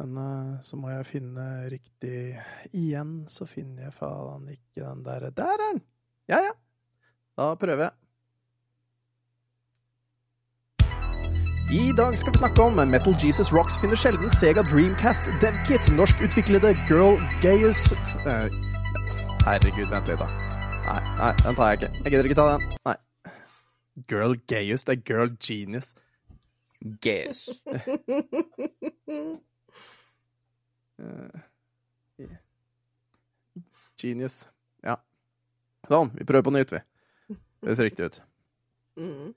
[0.00, 2.38] Men uh, så må jeg finne riktig
[2.72, 5.80] Igjen så finner jeg faen ikke den derre Der er den!
[6.30, 6.54] Ja, ja.
[7.36, 7.96] Da prøver jeg.
[11.70, 16.72] I dag skal vi snakke om Metal Jesus Rocks finner sjelden Sega Dreamcast DevKit, norskutviklede
[16.88, 17.92] Girl Gayus
[18.24, 18.48] uh,
[19.44, 20.28] Herregud, vent litt, da.
[20.86, 21.92] Nei, nei, den tar jeg ikke.
[21.96, 22.66] Jeg gidder ikke ta den.
[22.88, 22.96] Nei.
[24.10, 25.94] Girl Gayus, det er Girl Genius.
[27.00, 27.46] Gayus.
[31.00, 32.28] uh,
[34.00, 34.44] genius.
[34.86, 35.00] Ja.
[35.88, 36.84] Sånn, vi prøver på nytt, vi.
[37.60, 38.22] Det ser riktig ut.
[39.00, 39.34] Mm.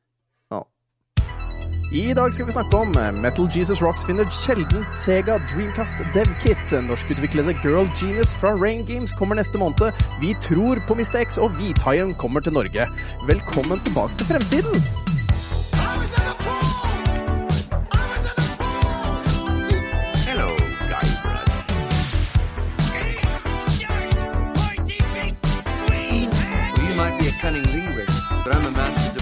[1.94, 6.74] I dag skal vi snakke om Metal Jesus Rocks finner sjelden Sega Dreamcast DevKit.
[6.88, 9.94] Norskutviklede Girl Genius fra Rain Games kommer neste måned.
[10.22, 11.22] Vi tror på Mr.
[11.22, 12.90] X, og Hvithaien kommer til Norge.
[13.30, 15.13] Velkommen tilbake til fremtiden!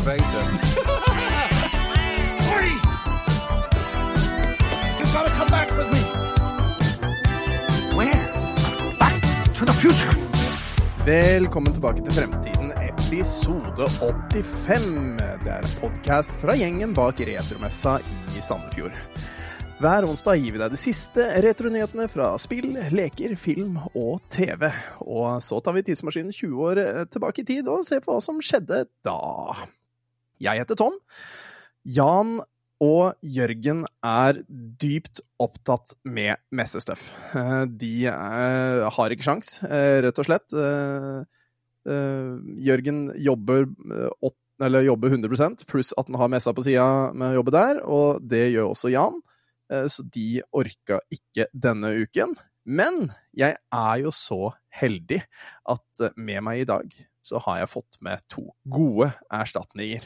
[0.01, 0.17] I'm Free!
[4.97, 5.99] You've got to come back with me.
[7.95, 8.23] Where?
[8.97, 9.21] Back
[9.53, 10.11] to the future.
[11.05, 15.17] Velkommen tilbake til Fremtiden, episode 85.
[15.43, 17.99] Det er en podkast fra gjengen bak retromessa
[18.33, 18.97] i Sandefjord.
[19.81, 24.65] Hver onsdag gir vi deg de siste retronyhetene fra spill, leker, film og TV.
[25.05, 26.81] Og så tar vi tidsmaskinen 20 år
[27.13, 29.21] tilbake i tid og ser på hva som skjedde da.
[30.41, 30.95] Jeg heter Tom.
[31.85, 32.39] Jan
[32.81, 34.39] og Jørgen er
[34.81, 37.03] dypt opptatt med messestuff.
[37.37, 40.53] Eh, De er, har ikke sjans, eh, rett og slett.
[40.57, 41.21] Eh,
[41.85, 42.31] eh,
[42.69, 47.39] Jørgen jobber, eh, eller jobber 100% pluss at han har messa på sida med å
[47.41, 49.21] jobbe der, og det gjør også Jan.
[49.71, 52.35] Eh, Så de orka ikke denne uken.
[52.65, 55.23] Men jeg er jo så heldig
[55.69, 60.01] at eh, med meg i dag så har jeg fått med to gode erstatninger.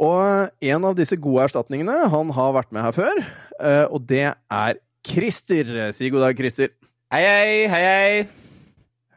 [0.00, 3.18] Og en av disse gode erstatningene, han har vært med her før,
[3.60, 5.90] eh, og det er Christer.
[5.96, 6.72] Si god dag, Christer.
[7.12, 8.14] Hei, hei, hei, hei.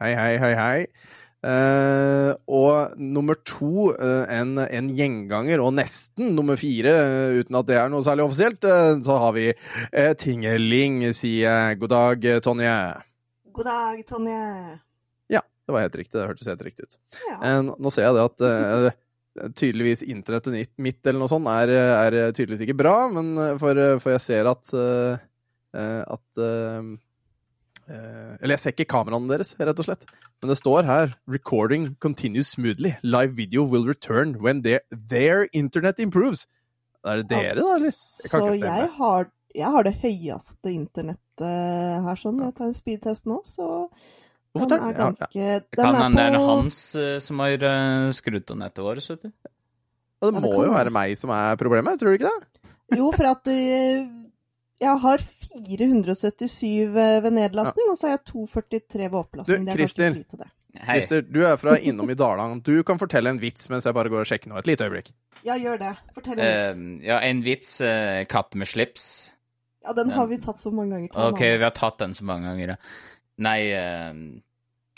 [0.02, 0.86] Hei, hei, hei, hei.
[1.44, 7.68] Uh, og nummer to, uh, en, en gjenganger, og nesten nummer fire, uh, uten at
[7.68, 8.64] det er noe særlig offisielt,
[9.04, 9.50] så har vi
[10.20, 11.02] Tingeling.
[11.16, 12.76] sier god dag, Tonje.
[13.54, 14.40] God dag, Tonje.
[15.32, 16.16] Ja, det var helt riktig.
[16.16, 16.98] Det hørtes helt riktig ut.
[17.28, 17.58] Ja.
[17.68, 18.96] Nå- ser jeg det at
[19.34, 24.14] tydeligvis internettet mitt- eller noe sånt er, er tydeligvis ikke bra, men eh, for, for
[24.14, 25.24] jeg ser at eh,
[25.74, 26.90] eh, at eh,
[27.88, 30.06] eh, Eller jeg ser ikke kameraene deres, rett og slett.
[30.42, 32.94] Men det står her 'Recording continues smoothly.
[33.02, 36.46] Live video will return when their, their internet improves'.
[37.04, 37.92] Er det dere, da, eller?
[38.24, 38.76] Jeg kan ikke stemme.
[38.76, 42.40] jeg har, jeg har det høyeste internettet her, sånn.
[42.40, 43.88] Jeg tar en speedtest nå, så
[44.54, 45.04] Hvorfor den tar er ja, ja.
[45.04, 48.84] ganske Den Kan hende det er på Hans eh, som har uh, skrudd av nettet
[48.86, 49.30] vårt, vet du.
[49.30, 50.92] Ja, det Ja, det må kan jo være.
[50.94, 52.68] meg som er problemet, tror du ikke det?
[52.94, 54.04] Jo, for at eh,
[54.84, 59.66] jeg har 477 ved nedlastning, og så har jeg 243 ved opplastning.
[59.66, 60.48] Du, det er Christer.
[60.74, 62.58] Christer, du er fra innom i Dalang.
[62.62, 64.58] Du kan fortelle en vits mens jeg bare går og sjekker nå.
[64.62, 65.12] Et lite øyeblikk.
[65.44, 65.92] Ja, gjør det.
[66.16, 66.78] Fortell en vits.
[66.78, 67.06] vits.
[67.06, 67.72] ja, en vits.
[67.82, 69.08] Uh, katt med slips.
[69.84, 71.12] Ja, den har vi tatt så mange ganger.
[71.28, 72.76] OK, vi har tatt den så mange ganger, ja.
[73.42, 74.10] Nei, eh,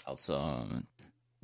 [0.04, 0.38] altså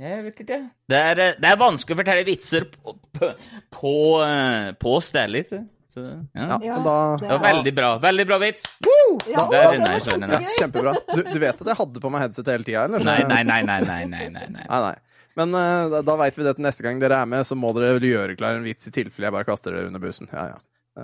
[0.00, 0.58] Jeg vet ikke.
[0.90, 3.30] Det er, eh, det er vanskelig å fortelle vitser på, på,
[3.72, 3.94] på,
[4.26, 5.46] eh, på stedet.
[5.92, 6.00] Så,
[6.32, 6.46] ja.
[6.48, 7.90] Ja, Ja, da det var veldig bra.
[8.00, 8.64] Veldig bra vits!
[8.86, 9.18] Woo!
[9.28, 10.52] Ja, det var Ja, ja.
[10.60, 10.94] kjempebra.
[11.12, 13.04] Du, du vet at jeg hadde på meg headset hele tida, eller?
[13.04, 14.68] Nei, nei, nei, nei, nei, nei, nei, nei.
[14.68, 14.94] Nei.
[15.36, 17.96] Men uh, da, veit vi det til neste gang dere er med, så må dere
[17.98, 20.28] vel gjøre klar en vits i tilfelle jeg bare kaster dere under bussen.
[20.32, 20.58] Ja, ja.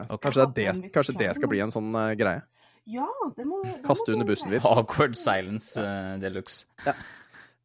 [0.04, 0.18] Okay.
[0.26, 2.42] Kanskje, det, kanskje det skal bli en sånn uh, greie.
[2.88, 4.62] Ja, det må det må under bussen greit.
[4.62, 4.68] vits.
[4.72, 6.64] Awkward silence uh, de luxe.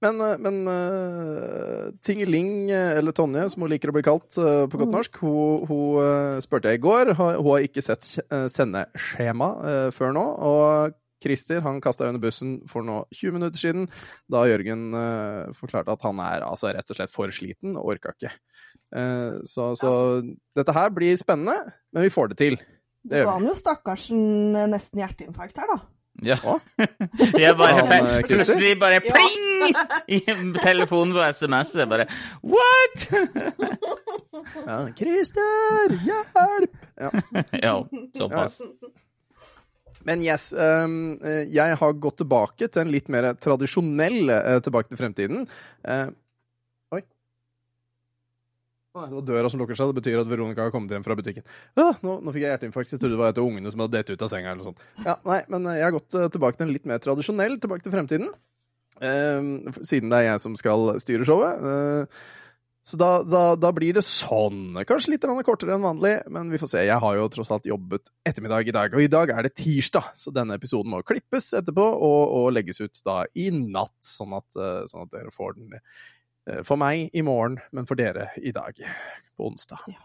[0.03, 4.65] Men, eh, men uh, Tingeling, eh, eller Tonje, som hun liker å bli kalt uh,
[4.67, 4.97] på godt Mm.
[4.97, 7.13] norsk, hun, hun eh, spurte jeg i går.
[7.15, 8.03] Hun, har ikke sett
[8.51, 10.25] sendeskjema eh, før nå.
[10.43, 13.87] Og Christer han kasta under bussen for nå 20 minutter siden,
[14.27, 18.11] da Jørgen uh, forklarte at han er altså rett og slett for sliten og orka
[18.11, 18.33] ikke.
[18.91, 19.93] Uh, så så
[20.57, 21.55] dette her blir spennende,
[21.95, 22.59] men vi får det til.
[23.03, 24.21] Du Det gjør ga han jo stakkarsen
[24.55, 25.81] eh, nesten hjerteinfarkt her, da.
[26.21, 26.37] Ja.
[27.41, 29.73] Jeg bare Han, eh, Plutselig bare pling!
[30.07, 30.19] I
[30.61, 31.73] telefonen på SMS.
[31.81, 32.07] Jeg bare
[32.43, 33.07] What?!
[34.67, 36.75] Ja, Christer, hjelp!
[36.99, 37.09] Ja.
[37.65, 37.73] ja,
[38.17, 38.61] såpass.
[40.03, 44.91] Men yes, ehm, eh, jeg har gått tilbake til en litt mer tradisjonell eh, Tilbake
[44.91, 45.45] til fremtiden.
[48.93, 48.99] Eh.
[49.01, 49.89] Å, Det var døra som lukker seg.
[49.89, 51.45] Det betyr at Veronica har kommet hjem fra butikken.
[51.79, 52.93] Ja, nå, nå fikk jeg hjerteinfarkt.
[52.93, 54.51] Jeg trodde det var et av ungene som hadde dett ut av senga.
[54.51, 54.85] eller noe sånt.
[55.01, 57.95] Ja, nei, Men jeg har gått eh, tilbake til en litt mer tradisjonell Tilbake til
[57.95, 58.29] fremtiden.
[59.01, 59.49] Eh,
[59.81, 61.65] siden det er jeg som skal styre showet.
[61.73, 62.23] Eh,
[62.83, 64.75] så da, da, da blir det sånn.
[64.85, 66.81] Kanskje litt kortere enn vanlig, men vi får se.
[66.83, 70.09] Jeg har jo tross alt jobbet ettermiddag i dag, og i dag er det tirsdag,
[70.19, 74.49] så denne episoden må klippes etterpå og, og legges ut da i natt, sånn at,
[74.59, 76.03] eh, sånn at dere får den eh,
[76.67, 78.79] for meg i morgen, men for dere i dag,
[79.37, 79.85] på onsdag.
[79.87, 80.01] Ja.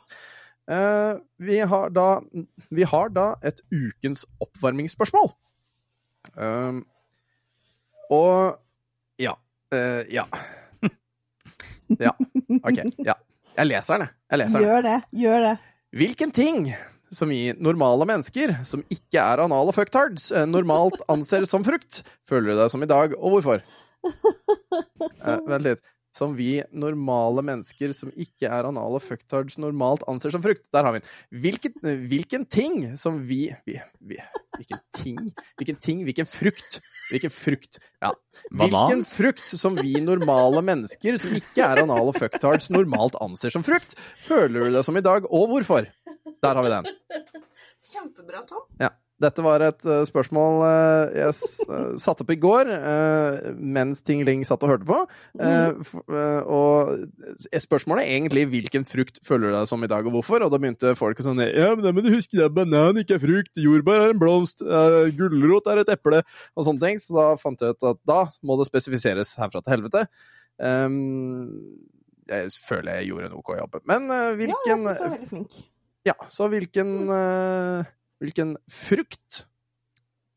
[0.69, 2.21] Uh, vi, har da,
[2.69, 5.31] vi har da et ukens oppvarmingsspørsmål.
[6.37, 6.85] Uh,
[8.13, 8.59] og
[9.21, 9.35] ja.
[9.75, 10.29] Uh, ja.
[11.97, 12.13] Ja.
[12.53, 12.83] OK.
[13.01, 13.15] Ja.
[13.57, 14.13] Jeg leser den, jeg.
[14.29, 14.39] jeg.
[14.43, 14.69] Leser den.
[14.69, 14.97] Gjør det.
[15.17, 15.53] Gjør det.
[15.97, 16.67] Hvilken ting
[17.11, 22.53] som vi normale mennesker, som ikke er anale fucktards, eh, normalt anser som frukt, føler
[22.53, 23.65] du deg som i dag, og hvorfor?
[24.99, 25.81] Eh, vent litt.
[26.19, 30.65] Som vi normale mennesker som ikke er anale fucktards, normalt anser som frukt.
[30.75, 31.13] Der har vi den.
[31.45, 34.19] Hvilken, hvilken ting som vi, vi, vi
[34.59, 35.19] Hvilken ting?
[35.61, 36.03] Hvilken ting?
[36.09, 36.81] Hvilken frukt?
[37.13, 37.79] Hvilken frukt?
[38.03, 38.11] Ja.
[38.51, 43.95] Hvilken frukt som vi normale mennesker som ikke er anale fucktards, normalt anser som frukt,
[44.25, 45.87] føler du det som i dag, og hvorfor?
[46.43, 46.91] Der har vi den.
[47.93, 48.67] Kjempebra, Tom.
[48.83, 48.91] Ja.
[49.19, 52.69] Dette var et eh, spørsmål eh, jeg eh, satte opp i går
[53.59, 54.99] mens Ting Ling satt og hørte på.
[56.55, 60.45] Og spørsmålet er egentlig hvilken frukt føler du deg som i dag, og hvorfor?
[60.47, 63.25] Og da begynte folk sånn Ja, men da må du huske det, banan ikke er
[63.25, 64.63] frukt, jordbær er en blomst,
[65.19, 66.23] gulrot er et eple,
[66.55, 67.03] og sånne ting.
[67.03, 70.07] Så da fant jeg ut at da må det spesifiseres herfra til helvete.
[70.59, 71.51] Um,
[72.29, 73.79] jeg føler jeg gjorde en OK jobb.
[73.89, 75.61] Men hvilken Ja, jeg syns du er veldig flink.
[76.07, 79.45] ja, så hvilken, eh, hvilken frukt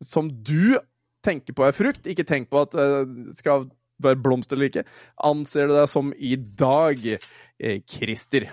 [0.02, 0.78] som du
[1.26, 3.68] tenker på er frukt, ikke tenk på at eh, det skal
[4.02, 4.86] være blomst eller ikke,
[5.28, 7.06] anser du deg som i dag,
[7.62, 8.50] eh, Christer?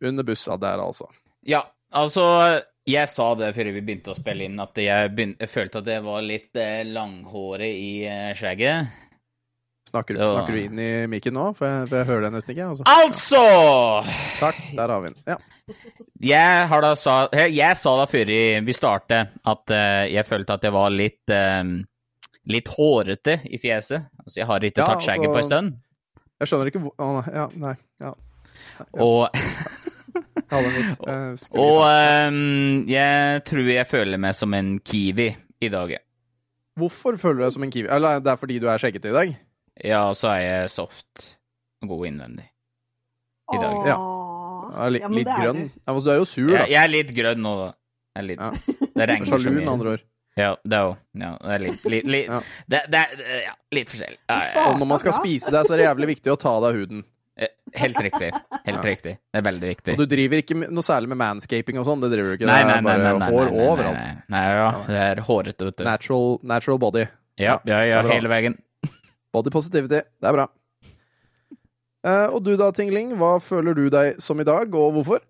[0.00, 1.10] Under bussa der, altså.
[1.44, 1.60] Ja,
[1.92, 2.24] altså
[2.88, 5.90] Jeg sa det før vi begynte å spille inn, at jeg, begynte, jeg følte at
[5.92, 9.09] jeg var litt eh, langhårig i eh, skjegget.
[9.90, 11.48] Snakker, Så- snakker du inn i mikken nå?
[11.58, 12.66] For jeg, for jeg hører det nesten ikke.
[12.70, 12.84] Altså.
[12.86, 13.40] Altså!
[14.38, 15.16] Takk, der har vi den.
[15.26, 15.36] Ja.
[16.20, 18.30] Jeg, har da sa, jeg, sa da før
[18.66, 21.64] vi startet at eh, jeg følte at jeg var litt eh,
[22.50, 24.06] Litt hårete i fjeset.
[24.24, 25.74] Altså, jeg har ikke Ja, tatt skjegget på en altså- stund.
[26.40, 27.34] Jeg skjønner ikke hvor Å, nei.
[27.36, 27.74] Ja, nei.
[28.00, 28.12] Ja.
[28.96, 29.28] Og,
[30.50, 30.96] vits.
[31.04, 32.38] Jeg skulle og um,
[32.80, 35.28] eh, jeg tror jeg føler meg som en kiwi
[35.60, 35.98] i dag.
[36.80, 37.88] Hvorfor føler du deg som en kiwi?
[37.92, 39.36] Eller det er fordi du er skjeggete i dag?
[39.84, 41.36] Ja, så er jeg soft
[41.82, 42.46] og god innvendig.
[43.52, 43.74] I dag.
[43.80, 43.86] Åh.
[43.88, 43.98] Ja.
[44.70, 45.62] Ja, litt, Ja, litt det er grønn.
[45.66, 45.80] du.
[45.88, 46.58] Ja, du er jo sur, da.
[46.60, 47.70] Jeg, jeg er litt grønn nå, da.
[48.14, 48.50] Jeg er litt, Ja.
[49.00, 49.72] Det regner så Sjalu, med mye.
[49.72, 50.04] andre ord.
[50.38, 50.96] Ja, det òg.
[51.20, 52.38] Ja, det er litt, litt, litt Ja.
[52.70, 54.18] det, det er ja, litt forskjellig.
[54.30, 56.52] Ja, ja, Og når man skal spise deg, så er det jævlig viktig å ta
[56.60, 57.02] av deg huden.
[57.74, 58.30] Helt riktig.
[58.66, 58.82] Helt Ja.
[58.82, 59.12] riktig.
[59.32, 59.92] Det er veldig viktig.
[59.94, 62.46] Og du driver ikke noe særlig med manscaping og sånn, det driver du ikke.
[62.50, 64.02] Nei, det nei, er bare nei, nei, hår nei, nei, overalt.
[64.04, 65.84] Nei, nei, ja, det er hårete, vet du.
[65.84, 67.04] Natural, natural body.
[67.38, 68.58] Ja, ja, ja, det hele veien.
[69.32, 70.00] Body positivity.
[70.20, 70.46] Det er bra.
[72.00, 75.20] Uh, og du da, Tingling, hva føler du deg som i dag, og hvorfor?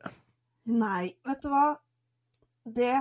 [0.71, 1.65] Nei, vet du hva?
[2.65, 2.93] Det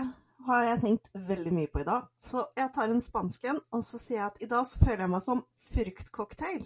[0.48, 2.08] har jeg tenkt veldig mye på i dag.
[2.18, 5.04] Så jeg tar en spansk en, og så sier jeg at i dag så føler
[5.06, 6.64] jeg meg som fruktcocktail.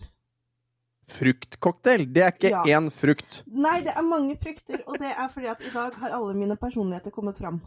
[1.12, 2.06] Fruktcocktail.
[2.16, 2.64] Det er ikke Ja.
[2.80, 3.44] én frukt.
[3.52, 6.56] Nei, det er mange frukter, og det er fordi at i dag har alle mine
[6.56, 7.60] personligheter kommet fram.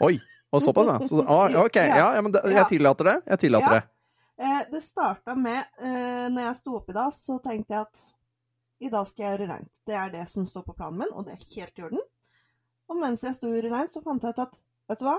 [0.00, 0.18] Oi.
[0.52, 0.98] Og såpass, ja.
[1.08, 3.18] Så, ah, ok, ja, ja, men det, jeg tillater det.
[3.26, 3.80] Jeg tillater Ja.
[3.80, 3.88] det.
[4.42, 8.00] Eh, det starta med eh, Når jeg sto opp i dag, så tenkte jeg at
[8.82, 9.76] i dag skal jeg gjøre reint.
[9.86, 12.00] Det er det som står på planen min, og det er helt i orden.
[12.90, 14.56] Og mens jeg sto og gjorde reint, så fant jeg ut at
[14.90, 15.14] vet du hva,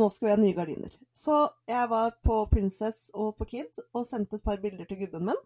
[0.00, 0.94] nå skal vi ha nye gardiner.
[1.12, 1.36] Så
[1.68, 5.42] jeg var på Princess og på Kid og sendte et par bilder til gubben min.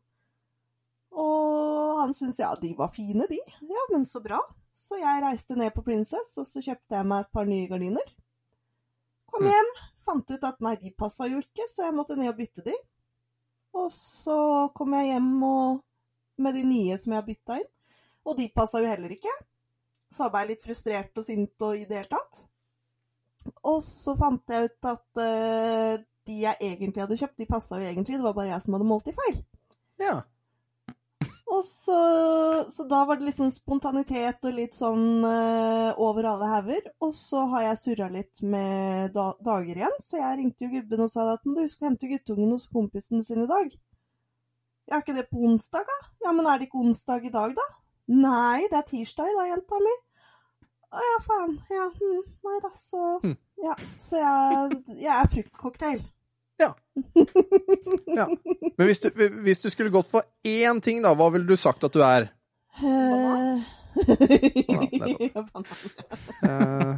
[1.17, 3.41] Og han syntes ja, de var fine, de.
[3.67, 4.39] Ja, men så bra.
[4.77, 8.15] Så jeg reiste ned på Princess, og så kjøpte jeg meg et par nye gardiner.
[9.33, 9.51] Kom Mm.
[9.51, 9.71] hjem,
[10.07, 12.77] fant ut at nei, de passa jo ikke, så jeg måtte ned og bytte de.
[13.77, 14.39] Og så
[14.77, 15.31] kom jeg hjem
[16.43, 17.71] med de nye som jeg har bytta inn,
[18.27, 19.33] og de passa jo heller ikke.
[20.13, 22.45] Så var jeg litt frustrert og sint og i det hele tatt.
[23.69, 27.87] Og så fant jeg ut at uh, de jeg egentlig hadde kjøpt, de passa jo
[27.87, 29.39] egentlig, det var bare jeg som hadde målt de feil.
[30.03, 30.17] Ja.
[31.47, 31.97] Og så,
[32.75, 36.89] så da var det litt sånn spontanitet og litt sånn uh, over alle hauger.
[37.07, 41.05] Og så har jeg surra litt med da dager igjen, så jeg ringte jo gubben
[41.07, 43.71] og sa at du skal hente guttungen hos kompisen sin i dag.
[44.87, 46.11] Ja, er ikke det på onsdag, da?
[46.27, 47.67] Ja, men er det ikke onsdag i dag, da?
[48.11, 49.95] Nei, det er tirsdag i dag, jenta mi.
[50.97, 51.57] Å ja, faen.
[51.75, 53.39] Ja, hm, nei da, så Hm.
[53.65, 56.03] Ja, så jeg, jeg er fruktcocktail.
[58.77, 59.09] Men hvis du,
[59.45, 62.31] hvis du skulle gått for én ting, da, hva ville du sagt at du er?
[62.81, 63.65] Banan.
[65.35, 65.77] Ja, banan.
[66.47, 66.95] Eh,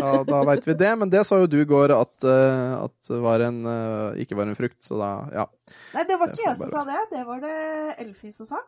[0.00, 3.10] da da veit vi det, men det sa jo du i går at, eh, at
[3.20, 5.44] var en, eh, ikke var en frukt, så da ja.
[5.92, 7.02] Nei, det var ikke jeg som sa det.
[7.12, 7.56] Det var det
[8.04, 8.62] Elfie som sa.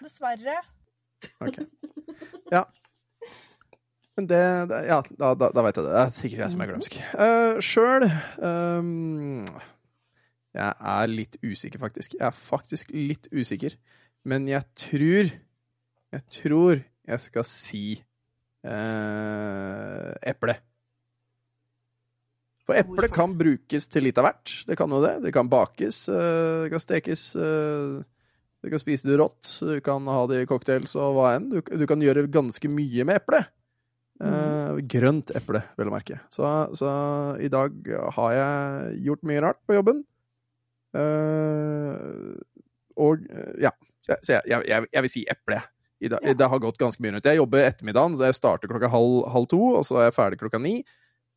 [0.00, 0.60] Dessverre.
[1.42, 1.58] Ok.
[2.54, 2.62] Ja.
[4.20, 5.92] Men det, det Ja, da, da, da veit jeg det.
[5.96, 6.96] Det er sikkert jeg som er glømsk.
[7.16, 8.04] Uh, Sjøl
[8.44, 9.46] um,
[10.56, 12.18] Jeg er litt usikker, faktisk.
[12.18, 13.78] Jeg er faktisk litt usikker.
[14.28, 15.32] Men jeg tror
[16.12, 17.84] Jeg tror jeg skal si
[18.68, 20.58] uh, eple.
[22.68, 24.52] For eple kan brukes til litt av hvert.
[24.68, 25.16] Det kan jo det.
[25.24, 28.04] Det kan bakes, uh, det kan stekes, Uh,
[28.60, 31.46] du kan spise det rått, du kan ha det i cocktails og hva enn.
[31.48, 33.40] Du, du kan gjøre ganske mye med eple.
[34.20, 36.18] Eh, grønt eple, vel å merke.
[36.32, 36.44] Så,
[36.76, 36.90] så
[37.40, 37.76] i dag
[38.16, 40.02] har jeg gjort mye rart på jobben.
[40.90, 42.34] Uh,
[42.98, 43.22] og
[43.62, 43.70] ja,
[44.02, 45.60] så så jeg, jeg, jeg, vil si eple.
[46.00, 46.34] I dag, Ja.
[46.34, 47.28] Det har gått ganske mye rundt.
[47.28, 50.40] Jeg jobber ettermiddagen, så jeg starter klokka halv, halv to, og så er jeg ferdig
[50.40, 50.80] klokka ni.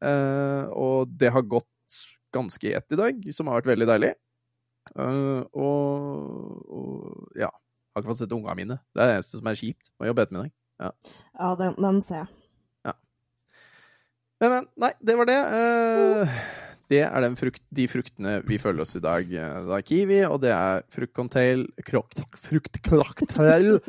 [0.03, 1.97] Uh, og det har gått
[2.35, 4.13] ganske i ett i dag, som har vært veldig deilig.
[4.97, 7.51] Uh, og, og ja.
[7.93, 8.79] Har ikke fått sett ungene mine.
[8.89, 9.91] Det er det eneste som er kjipt.
[10.01, 10.55] Må jobbe ettermiddag.
[10.81, 12.42] Ja, den, den ser jeg.
[14.43, 15.37] Men, men, nei, det var det.
[15.55, 16.31] Eh,
[16.91, 19.23] det er den frukt, de fruktene vi følger oss i dag.
[19.31, 23.87] Eh, Det er kiwi, og det er fruktcocktail Fruktcocktail og,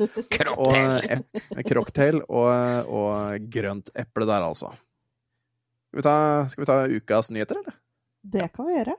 [1.67, 2.21] Kroppel.
[2.29, 4.71] og, og grønt eple der, altså.
[5.91, 6.15] Skal vi, ta,
[6.51, 7.75] skal vi ta ukas nyheter, eller?
[8.23, 8.95] Det kan vi gjøre.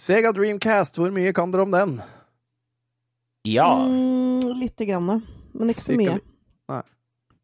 [0.00, 1.98] Sega Dreamcast, hvor mye kan dere om den?
[3.48, 3.68] Ja.
[3.84, 5.20] Mm, Lite grann,
[5.52, 6.18] men ikke så mye.
[6.70, 6.80] Nei.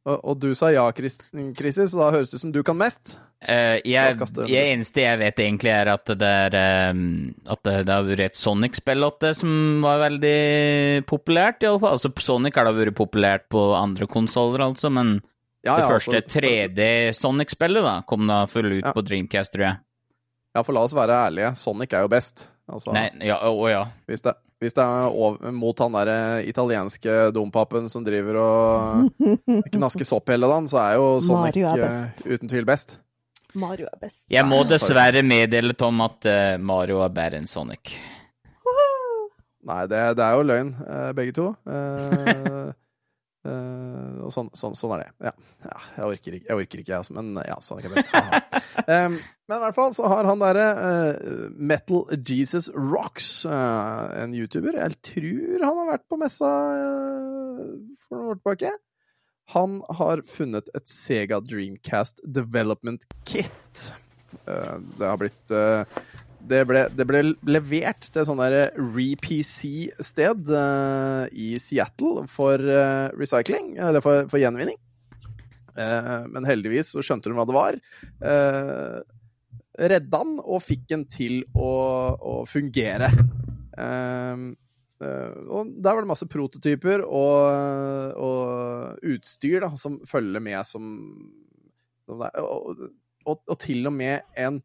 [0.07, 3.17] Og, og du sa ja, Chris, så da høres det ut som du kan mest.
[3.43, 4.17] Uh, jeg,
[4.49, 6.55] jeg eneste jeg vet egentlig, er at det er
[6.95, 7.01] um,
[7.45, 9.05] At det, det har vært et Sonic-spill
[9.37, 11.99] som var veldig populært, i alle fall.
[11.99, 15.19] Altså, Sonic har da vært populært på andre konsoller, altså, men
[15.67, 18.95] Ja, det første altså, 3D-Sonic-spillet da kom da full ut Ja.
[18.97, 19.83] på Dreamcast, tror jeg.
[20.57, 21.51] Ja, for la oss være ærlige.
[21.61, 22.47] Sonic er jo best.
[22.65, 23.83] Altså, Nei, ja, å ja.
[24.09, 24.33] Hvis det,
[24.65, 29.27] hvis det er over, mot han derre italienske dompapen som driver og
[29.75, 32.97] knasker sopp hele dagen, så er jo Sonic er eh, uten tvil best.
[33.57, 34.25] Mario er best.
[34.33, 37.93] Jeg må dessverre meddele Tom at eh, Mario er bedre enn Sonic.
[39.67, 41.51] Nei, det, det er jo løgn, eh, begge to.
[43.47, 45.29] Eh, og sånn, sånn, sånn er det.
[45.29, 45.33] Ja.
[45.67, 48.09] ja jeg orker ikke, jeg orker ikke, altså, men ja, sånn er.
[48.13, 48.43] Haha.
[48.87, 49.17] Em,
[49.49, 54.77] men i hvert fall så har han derre uh, Metal Jesus Rocks, uh, en YouTuber
[54.79, 56.51] Jeg tror han har vært på messa
[58.07, 58.73] for noen år tilbake.
[59.55, 63.89] Han har funnet et Sega Dreamcast Development Kit.
[64.47, 65.55] Det har blitt
[66.51, 73.75] det ble, det ble levert til sånn der RePC-sted uh, i Seattle for uh, recycling,
[73.79, 74.79] eller for, for gjenvinning.
[75.77, 77.81] Uh, men heldigvis så skjønte de hva det var.
[79.77, 81.73] Redda den og fikk den til å,
[82.17, 83.11] å fungere.
[83.77, 84.45] Eh,
[85.05, 90.95] eh, og der var det masse prototyper og, og utstyr da, som følger med som,
[92.07, 92.87] som og,
[93.27, 94.63] og, og til og med en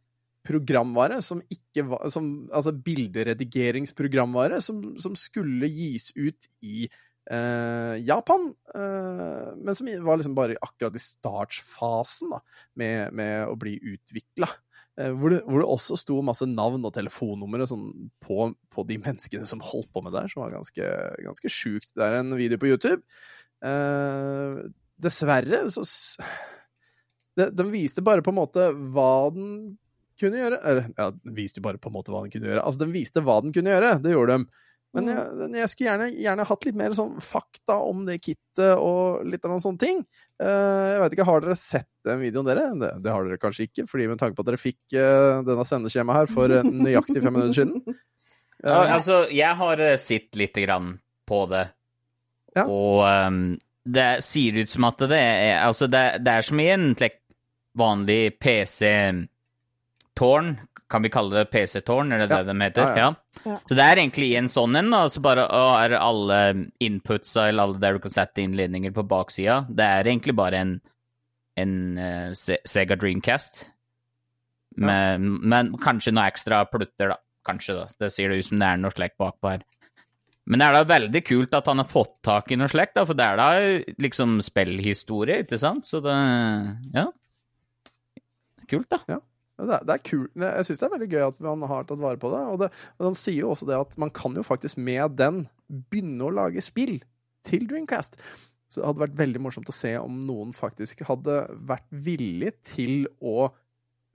[0.48, 6.88] programvare som ikke var som, Altså bilderedigeringsprogramvare som, som skulle gis ut i
[7.30, 12.42] eh, Japan, eh, men som var liksom bare akkurat i startfasen da,
[12.80, 14.50] med, med å bli utvikla.
[15.00, 17.88] Eh, hvor, hvor det også sto masse navn og telefonnumre sånn,
[18.24, 20.94] på, på de menneskene som holdt på med det her, som var ganske,
[21.28, 21.94] ganske sjukt.
[21.96, 23.02] Det er en video på YouTube.
[23.62, 24.64] Eh,
[25.02, 25.84] dessverre så
[27.38, 29.78] Den viste bare på en måte hva den
[30.22, 30.60] kunne gjøre.
[30.64, 32.64] Eller, ja, den viste jo bare på en måte hva den kunne gjøre.
[32.66, 34.68] Altså, den viste hva den kunne gjøre, det gjorde de.
[34.92, 39.22] Men jeg, jeg skulle gjerne, gjerne hatt litt mer sånn fakta om det kittet og
[39.24, 40.02] litt av noen sånne ting.
[40.36, 42.66] Uh, jeg vet ikke, Har dere sett den videoen, dere?
[42.82, 45.64] Det, det har dere kanskje ikke, fordi med tanke på at dere fikk uh, denne
[45.70, 47.84] sendeskjemaet her for eh, nøyaktig fem minutter siden.
[48.62, 50.92] Ja, Eh, altså, jeg har sett lite grann
[51.26, 51.64] på det,
[52.54, 52.68] Ja.
[52.70, 53.40] og um,
[53.90, 57.18] det ser ut som at det er Altså, det, det er som i en like,
[57.74, 58.36] vanlig
[60.16, 60.60] PC-tårn.
[60.90, 62.44] Kan vi kalle det PC-tårn, eller det Ja.
[62.44, 62.82] det de heter?
[62.82, 63.16] Ja, ja.
[63.46, 63.60] Ja.
[63.68, 67.64] Så det er egentlig en sånn en, og så bare å, er alle inputsa eller
[67.64, 69.66] alle der du kan sette innledninger på baksida.
[69.70, 70.82] Det er egentlig bare en,
[71.58, 73.70] en uh, Sega Dreamcast.
[74.78, 77.18] Med, Men kanskje noe ekstra plutter, da.
[77.46, 77.88] Kanskje, da.
[78.00, 79.64] Det ser det ut som det er noe slikt bakpå her.
[80.46, 83.06] Men det er da veldig kult at han har fått tak i noe slikt, da,
[83.06, 83.50] for det er da
[84.02, 85.86] liksom spillhistorie, ikke sant?
[85.86, 86.16] Så det
[86.94, 87.08] Ja.
[88.68, 89.00] Kult, da.
[89.08, 89.20] Ja,
[89.62, 90.28] Det er, det er kul.
[90.42, 92.44] Jeg syns det er veldig gøy at han har tatt vare på det.
[92.52, 92.70] Og, det.
[92.98, 95.44] og han sier jo også det at man kan jo faktisk med den
[95.92, 96.98] begynne å lage spill
[97.48, 98.18] til Dreamcast.
[98.72, 103.04] Så det hadde vært veldig morsomt å se om noen faktisk hadde vært villig til
[103.20, 103.50] å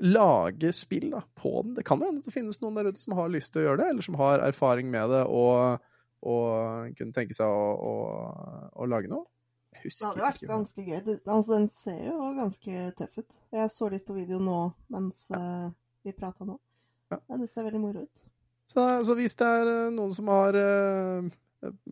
[0.04, 1.74] lage spill da, på den.
[1.76, 3.82] Det kan jo hende det finnes noen der ute som har lyst til å gjøre
[3.82, 5.84] det, eller som har erfaring med det og,
[6.24, 7.94] og kunne tenke seg å, å,
[8.76, 9.24] å lage noe.
[9.84, 11.00] Det hadde vært ganske gøy.
[11.24, 13.38] Altså, den ser jo ganske tøff ut.
[13.54, 14.60] Jeg så litt på video nå
[14.92, 15.68] mens uh,
[16.06, 16.56] vi prata nå.
[17.12, 17.20] Ja.
[17.30, 18.22] Men det ser veldig moro ut.
[18.66, 21.28] Så, så hvis det er eh, noen som har uh,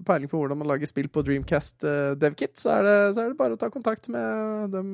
[0.07, 3.31] peiling på hvordan man lager spill på Dreamcast uh, DevKit, så er, det, så er
[3.31, 4.91] det bare å ta kontakt med dem,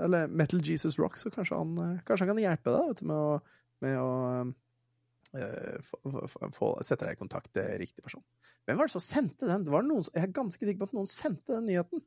[0.00, 3.20] eller Metal Jesus Rock, så kanskje han, kanskje han kan hjelpe deg vet du, med
[3.20, 3.28] å,
[3.84, 3.94] med
[6.64, 8.24] å sette deg i kontakt med riktig person.
[8.68, 9.62] Hvem var det som sendte den?
[9.64, 12.02] Det var noen, jeg er ganske sikker på at noen sendte den nyheten.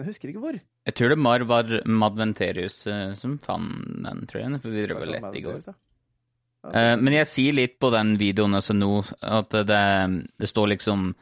[0.00, 0.56] Jeg husker ikke hvor.
[0.56, 4.60] Jeg tror det mar var Madventerius eh, som fant den, tror jeg.
[4.62, 5.58] For vi drev vel lette lett i går.
[5.68, 5.74] Ja.
[6.70, 9.82] Eh, men jeg sier litt på den videoen altså nå, at det,
[10.40, 11.12] det står liksom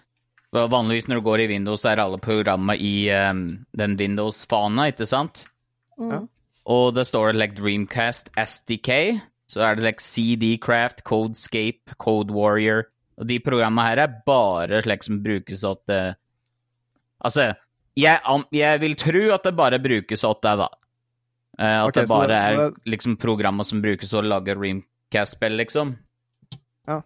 [0.51, 3.45] Vanligvis når du går i Windows, så er alle programma i um,
[3.79, 5.45] den Windows-fana, ikke sant?
[5.95, 6.09] Mm.
[6.11, 6.19] Ja.
[6.75, 9.21] Og det står like Dreamcast SDK.
[9.47, 12.89] Så er det like CD-Craft, Codescape, Code Warrior.
[13.23, 16.19] Og de programmene her er bare slik som brukes at uh,
[17.21, 17.51] Altså,
[17.97, 18.21] jeg,
[18.53, 20.69] jeg vil tro at det bare brukes åt det, da.
[21.59, 24.55] Eh, at okay, det bare det- er det- liksom programmer som brukes til å lage
[24.57, 25.97] Dreamcast-spill, liksom.
[26.89, 27.03] Ja.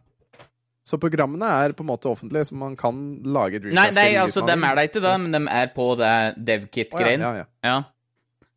[0.84, 4.20] Så programmene er på en måte offentlige, så man kan lage Nei, Dreamcast nei, spill
[4.22, 7.20] altså, dem er det ikke da, men dem er på det DevKit-greien.
[7.20, 7.44] ja, ja.
[7.64, 7.82] Ja.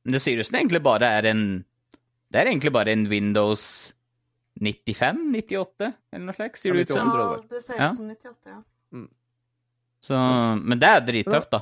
[0.03, 1.65] Men det sier jo som det egentlig bare er en
[2.31, 3.93] Det er egentlig bare en Windows
[4.59, 5.31] 95?
[5.31, 5.93] 98?
[6.11, 7.07] Eller noe slikt, sier det ut Ja, som.
[7.07, 8.61] Ja, det ser ut som 98, ja.
[10.01, 10.17] Så,
[10.63, 11.61] men det er drittøft, da.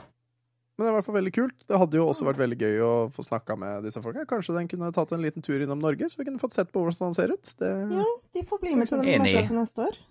[0.76, 1.56] Men det er i hvert fall veldig kult.
[1.70, 4.26] Det hadde jo også vært veldig gøy å få snakka med disse folka.
[4.28, 6.84] Kanskje den kunne tatt en liten tur innom Norge, så vi kunne fått sett på
[6.84, 7.52] hvordan han ser ut.
[7.62, 10.02] Det, Ja, de får bli med til den messa til neste år.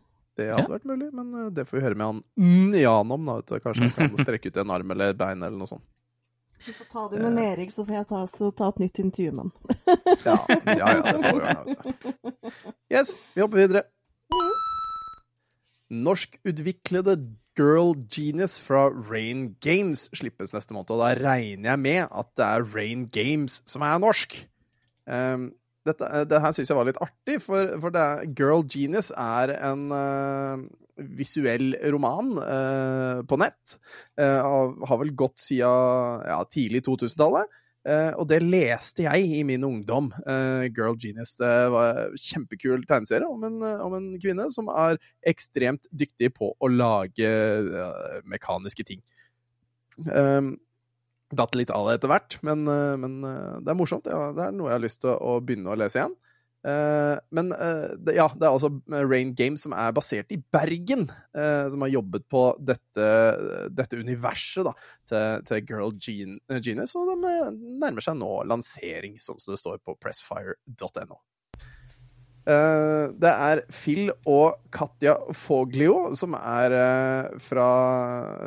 [0.40, 3.28] det hadde vært mulig, men eh, det får vi høre med han mm, Jan om,
[3.28, 3.36] da.
[3.42, 3.58] Vet du.
[3.66, 5.84] Kanskje han kan strekke ut en arm eller et bein eller noe sånt.
[6.64, 9.32] Vi får ta det under Erik, så får jeg ta, så ta et nytt intervju
[9.36, 9.52] med han.
[10.24, 12.32] Ja, ja, ja det får vi gjøre.
[12.94, 13.82] Yes, vi hopper videre.
[15.94, 17.16] Norskutviklede
[17.54, 22.46] Girl Genius fra Rain Games slippes neste måned, og da regner jeg med at det
[22.46, 24.36] er Rain Games som er norsk.
[25.06, 25.52] Um,
[25.86, 29.84] dette, det her syns jeg var litt artig, for, for er, Girl Genius er en
[29.92, 30.64] uh,
[31.18, 33.76] visuell roman uh, på nett.
[34.18, 37.60] Uh, har vel gått siden ja, tidlig 2000-tallet.
[37.84, 40.08] Eh, og det leste jeg i min ungdom.
[40.24, 41.34] Uh, Girl Genius.
[41.40, 44.96] Det var en kjempekul tegneserie om en, eh, om en kvinne som er
[45.28, 49.04] ekstremt dyktig på å lage uh, mekaniske ting.
[50.08, 50.56] Um,
[51.34, 52.60] Datt litt av det etter hvert, men,
[53.00, 54.04] men det er morsomt.
[54.06, 56.12] Ja, det er noe jeg har lyst til å begynne å lese igjen.
[56.64, 61.66] Eh, men eh, ja, det er altså Rain Games som er basert i Bergen, eh,
[61.70, 63.08] som har jobbet på dette,
[63.68, 64.72] dette universet da,
[65.10, 67.52] til, til Girl Gen Genius, og de eh,
[67.84, 71.20] nærmer seg nå lansering, som det står på pressfire.no.
[72.44, 77.68] Eh, det er Phil og Katja Foglio som er eh, fra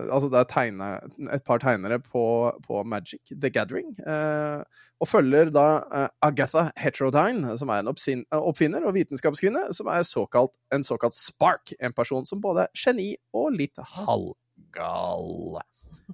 [0.06, 2.26] Altså, det er tegner, et par tegnere på,
[2.62, 3.96] på Magic The Gathering.
[4.06, 4.62] eh,
[4.98, 5.84] og følger da
[6.26, 7.90] Agatha Heterodyne, som er en
[8.34, 11.70] oppfinner og vitenskapskvinne, som er såkalt, en såkalt spark.
[11.78, 15.60] En person som både er geni og litt halvgal.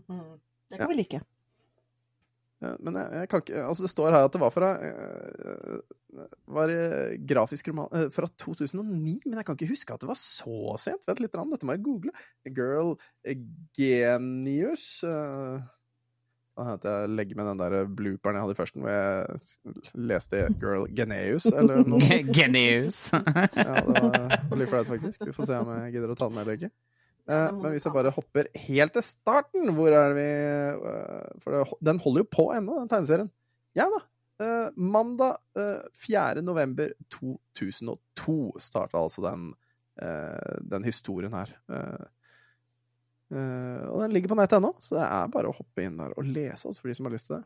[0.68, 1.22] Det kan vi like.
[2.84, 4.74] Men jeg, jeg kan ikke Altså, det står her at det var fra
[6.48, 10.20] var øh, grafisk roman øh, fra 2009, men jeg kan ikke huske at det var
[10.20, 11.08] så sent.
[11.08, 12.14] Vent litt, dette må jeg google.
[12.54, 12.94] Girl
[13.78, 15.64] Genius øh,
[16.54, 20.46] Hva heter jeg legger med den der blooperen jeg hadde i førsten, hvor jeg leste
[20.62, 22.22] Girl Geneus, eller noe.
[22.38, 23.08] Genius.
[23.14, 25.24] Ja, det var, litt flaut, faktisk.
[25.26, 26.74] Vi får se om jeg gidder å ta den med eller ikke.
[27.24, 30.32] Eh, men hvis jeg bare hopper helt til starten, hvor er det vi
[30.92, 33.32] eh, For den holder jo på ennå, den tegneserien.
[33.78, 34.02] Ja da.
[34.42, 36.42] Eh, mandag eh, 4.
[36.42, 36.94] november
[37.60, 39.52] 2002 starta altså den,
[40.02, 41.52] eh, den historien her.
[41.70, 42.06] Eh,
[43.38, 46.16] eh, og den ligger på nettet ennå, så det er bare å hoppe inn der
[46.18, 47.44] og lese, altså, for de som har lyst til det.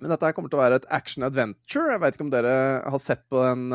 [0.00, 1.92] Men dette her kommer til å være et action adventure.
[1.92, 3.66] Jeg vet ikke om dere har sett på den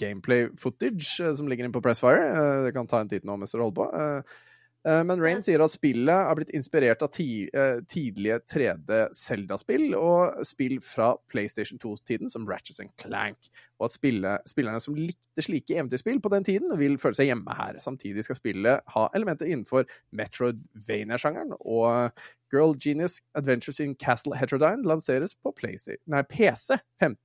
[0.00, 2.24] gameplay footage som ligger inne på Pressfire.
[2.34, 3.86] Uh, det kan ta en tid nå mens dere holder på.
[3.94, 4.40] Eh,
[4.84, 11.10] Men Rain sier at spillet har blitt inspirert av eh, tidlige 3D-Selda-spill og spill fra
[11.28, 16.48] PlayStation 2-tiden, som Ratchet Clank, og at spille, spillerne som likte slike eventyrspill på den
[16.48, 17.76] tiden, vil føle seg hjemme her.
[17.84, 19.84] Samtidig skal spillet ha elementer innenfor
[20.16, 22.16] Metroidvania-sjangeren, og
[22.50, 27.18] Girl Genius Adventures in Castle Heterodyne lanseres på PlayStation, nei, PC 5.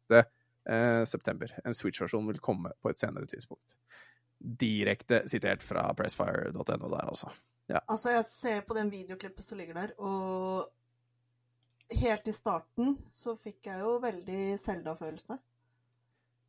[0.69, 1.55] eh, september.
[1.65, 3.77] En Switch-versjon vil komme på et senere tidspunkt.
[4.39, 7.31] Direkte sitert fra pressfire.no der, altså.
[7.87, 10.69] Altså, jeg ser på den videoklippet som ligger der, og
[11.97, 15.37] helt i starten så fikk jeg jo veldig Selda-følelse.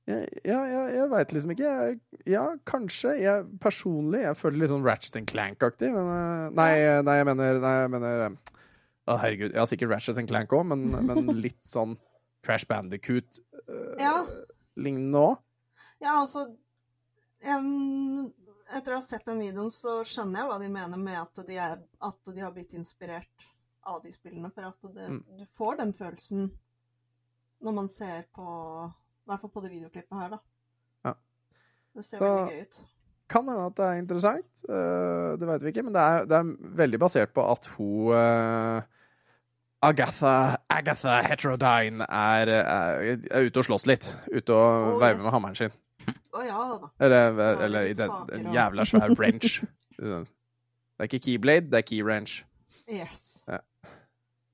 [0.07, 1.67] Ja, ja, ja jeg veit liksom ikke.
[1.67, 1.97] Jeg,
[2.31, 3.11] ja, kanskje.
[3.19, 5.89] Jeg personlig jeg føler litt sånn Ratchet and Clank-aktig.
[5.95, 6.71] Men eh, nei,
[7.07, 8.35] nei, jeg mener, nei, jeg mener eh,
[9.07, 9.51] Å, herregud.
[9.53, 11.93] Jeg har sikkert Ratchet and Clank òg, men, men litt sånn
[12.47, 15.33] Crash Bandicoot-lignende Ja.
[15.33, 15.35] òg.
[16.05, 16.41] Ja, altså
[17.47, 18.33] em,
[18.75, 21.55] Etter å ha sett den videoen, så skjønner jeg hva de mener med at de,
[21.63, 23.45] er, at de har blitt inspirert
[23.87, 24.51] av de spillene.
[24.51, 25.21] For at det, Mm.
[25.39, 26.49] du får den følelsen
[27.63, 28.43] når man ser på
[28.91, 30.39] I hvert fall på det videoklippet her, da.
[31.05, 31.15] Ja.
[31.95, 32.81] Det ser Så- veldig gøy ut.
[33.29, 34.65] Kan hende at det er interessant.
[34.69, 35.83] Uh, det veit vi ikke.
[35.85, 38.83] Men det er, det er veldig basert på at hun uh,
[39.83, 44.07] Agatha, Agatha Heterodyne er, er, er ute og slåss litt.
[44.33, 45.25] Ute og Oh, veiver yes.
[45.25, 45.71] med hammeren sin.
[46.37, 46.91] Å ja da.
[47.07, 49.61] Eller, eller i den, en jævla svær wrench.
[50.97, 52.39] Det er ikke keyblade, det er key wrench.
[52.89, 53.25] Yes.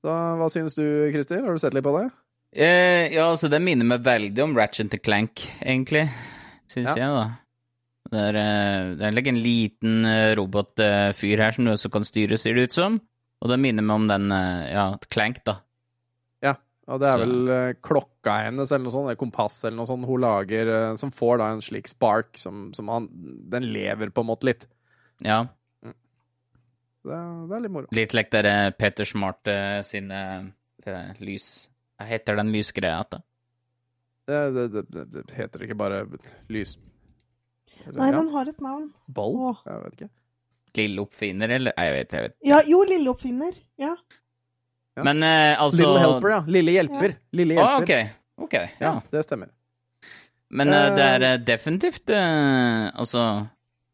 [0.03, 1.39] Så hva syns du, Christer?
[1.45, 2.09] Har du sett litt på det?
[2.51, 6.03] Eh, ja, altså, det minner meg veldig om Ratchet Clank, egentlig.
[6.67, 6.97] Syns Ja.
[6.99, 7.23] jeg, da.
[8.11, 12.03] Det er, eh, det er like en liten eh, robotfyr her som du også kan
[12.03, 12.99] styre, ser det ut som.
[13.41, 15.61] Og det minner meg om den, eh, ja, Clank, da.
[16.91, 20.03] Og det er vel eh, klokka hennes eller noe sånt, eller kompass eller noe sånt
[20.09, 23.05] hun lager, eh, som får da en slik spark som, som han
[23.53, 24.65] Den lever på en måte litt.
[25.23, 25.45] Ja.
[25.83, 27.87] Det, er- det er litt moro.
[27.95, 29.47] Litt like der Peter Smart
[29.87, 30.19] sine
[30.85, 31.69] eh, lys...
[31.99, 33.03] Hva heter den lysgreia?
[33.11, 33.21] da?
[34.27, 36.01] Det, det, det, det, det heter ikke bare
[36.51, 36.75] lys...
[37.87, 38.89] Eller, Nei, ja, den har et navn.
[39.07, 39.35] Ball?
[39.49, 39.61] Åh.
[39.67, 40.09] Jeg vet ikke.
[40.79, 41.75] Lille oppfinner, eller?
[41.79, 42.35] Jeg vet, jeg vet.
[42.49, 43.55] Ja, jo, Lille oppfinner.
[43.79, 43.93] Ja.
[44.95, 45.03] Ja.
[45.07, 46.43] Men eh, altså Little Helper, ja.
[46.47, 47.15] Lille hjelper.
[47.33, 47.87] Lille hjelper.
[47.87, 48.13] hjelper.
[48.37, 48.43] ok.
[48.43, 48.69] Ok, ja.
[48.79, 49.49] Ja, det stemmer.
[50.53, 53.23] Men eh, det er Eh, eh, definitivt eh, Altså,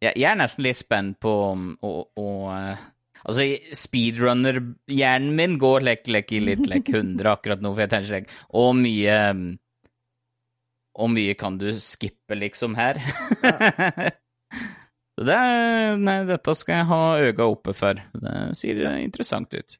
[0.03, 1.33] jeg, jeg er nesten litt spent på
[1.79, 2.85] å, eh,
[3.19, 8.11] Altså, speedrunner-hjernen min går lekk, lekk i litt lekk 100 akkurat nå, for jeg tenker
[8.11, 9.49] slik Og mye mm,
[11.03, 12.99] Og mye kan du skippe, liksom, her?
[15.19, 17.99] Så det er, Nei, dette skal jeg ha øya oppe for.
[18.23, 19.75] Det ser interessant ut.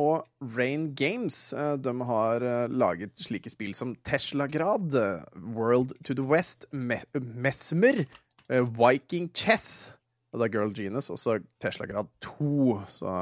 [0.00, 0.24] Og
[0.56, 6.24] Rain Games eh, de har eh, laget slike spill som Tesla-grad, eh, World to the
[6.24, 8.04] West, Me Mesmer,
[8.48, 9.92] Viking Chess
[10.32, 12.80] og da Girl Genus, og så Tesla-grad 2.
[12.88, 13.12] Så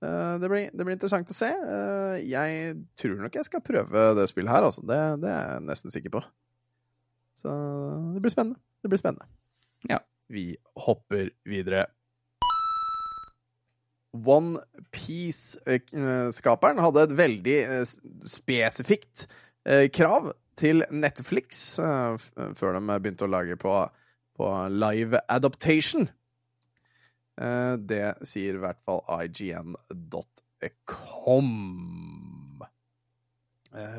[0.00, 1.50] det, blir, det blir interessant å se.
[2.24, 4.84] Jeg tror nok jeg skal prøve det spillet her, altså.
[4.88, 6.22] Det, det er jeg nesten sikker på.
[7.36, 7.52] Så
[8.16, 8.60] det blir spennende.
[8.80, 9.28] Det blir spennende.
[9.92, 10.00] Ja.
[10.32, 10.46] Vi
[10.80, 11.86] hopper videre.
[14.12, 14.58] One
[14.90, 17.84] Piece-skaperen hadde et veldig eh,
[18.26, 19.26] spesifikt
[19.68, 22.16] eh, krav til Netflix eh,
[22.58, 23.74] før de begynte å lage på,
[24.36, 26.08] på live adaptation.
[27.40, 29.86] Det sier i hvert fall IGN.com.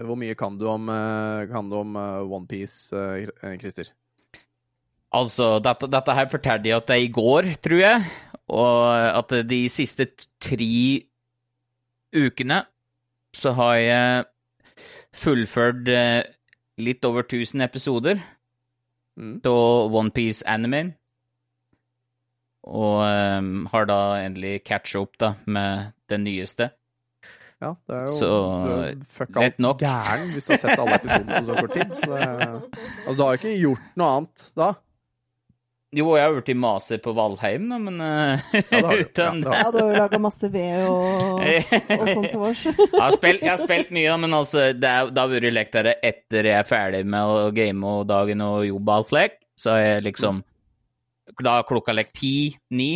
[0.06, 0.86] Hvor mye kan du om,
[1.50, 2.94] kan du om OnePiece,
[3.64, 3.90] Christer?
[5.10, 8.06] Altså, dette, dette her fortalte de at det er i går, tror jeg.
[8.52, 8.84] Og
[9.18, 10.10] at de siste
[10.44, 10.68] tre
[12.12, 12.62] ukene
[13.34, 14.26] så har jeg
[15.16, 16.24] fullført eh,
[16.84, 18.20] litt over 1000 episoder
[19.20, 19.42] Mm.
[19.44, 20.94] av OnePiece Anime.
[22.64, 26.70] Og um, har da endelig catcha opp da med det nyeste.
[27.62, 28.30] Ja, det er jo Så,
[28.98, 31.92] du fuck alt gæren hvis du har sett alle episodene på så kort tid.
[32.00, 32.30] Så det,
[33.06, 34.70] altså, du har jo ikke gjort noe annet da.
[35.92, 39.02] Jo, jeg har blitt maser på Valheim, da, men uh, Ja, det har du.
[39.10, 41.42] uten Ja, det Ja, du har jo laga masse ved og,
[41.98, 42.62] og sånn til vårs.
[42.70, 45.76] jeg, har spilt, jeg har spilt mye, men altså, det, er, det har vært lekt
[45.76, 49.36] der etter jeg er ferdig med å game og dagen og jobbe alt lek.
[49.60, 50.40] Så har jeg liksom
[51.44, 52.92] Da er klokka lekt ti-ni.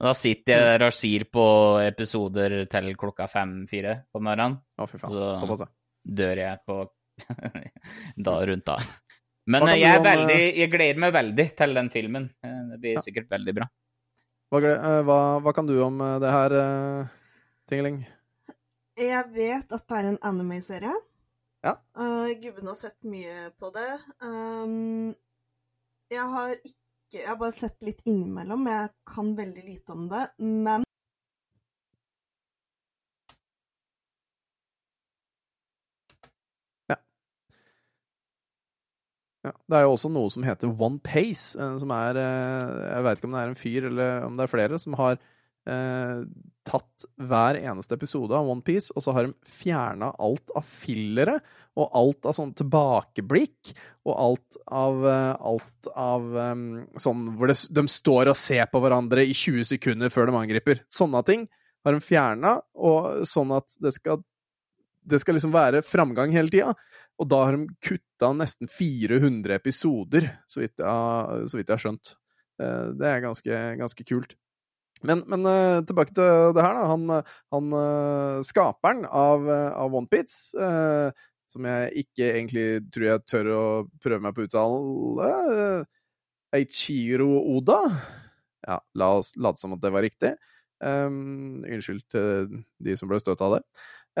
[0.00, 1.44] Og da sitter jeg der og sier på
[1.84, 4.56] episoder til klokka fem-fire på morgenen.
[4.80, 5.12] Å, fy faen.
[5.12, 5.70] Så- Såpass, ja.
[6.24, 6.78] Dør jeg på
[8.30, 8.78] da rundt da.
[9.50, 12.30] Men eh, jeg, er veldig, jeg gleder meg veldig til den filmen.
[12.44, 13.04] Eh, Det blir Ja.
[13.04, 13.68] sikkert veldig bra.
[14.50, 16.56] Hva, eh, hva, hva kan du om eh, det her,
[17.70, 18.00] Tingeling?
[19.00, 20.92] Jeg vet at det er en anime-serie.
[21.64, 21.74] Ja.
[21.96, 23.90] Uh, gubben har sett mye på det.
[24.24, 25.14] Um,
[26.10, 26.76] jeg har ikke
[27.12, 28.68] Jeg har bare sett litt innimellom.
[28.70, 30.28] Jeg kan veldig lite om det.
[30.38, 30.84] Men
[39.46, 43.04] Ja, det er jo også noe som heter One Pace, eh, som er eh, Jeg
[43.06, 46.20] veit ikke om det er en fyr eller om det er flere, som har eh,
[46.68, 51.38] tatt hver eneste episode av One Piece, og så har de fjerna alt av fillere,
[51.80, 53.72] og alt av sånn tilbakeblikk,
[54.04, 56.66] og alt av, eh, alt av eh,
[57.00, 60.84] sånn hvor det, de står og ser på hverandre i 20 sekunder før de angriper.
[60.92, 61.48] Sånne ting
[61.86, 62.58] har de fjerna,
[63.24, 64.20] sånn at det skal
[65.02, 66.74] det skal liksom være framgang hele tida.
[67.20, 71.84] Og da har de kutta nesten 400 episoder, så vidt jeg, så vidt jeg har
[71.84, 72.14] skjønt.
[72.62, 74.36] Eh, Det er ganske, ganske kult.
[75.02, 76.86] Men, men eh, tilbake til det her, da.
[76.92, 77.06] Han,
[77.56, 80.60] han eh, skaperen av, av OnePiece,
[81.50, 83.62] som jeg ikke egentlig tror jeg tør å
[84.02, 85.30] prøve meg på uttale,
[86.54, 87.80] Eichiro Oda
[88.66, 90.34] Ja, la oss late som at det var riktig.
[90.80, 93.60] Um, unnskyld til de som ble støtt av det.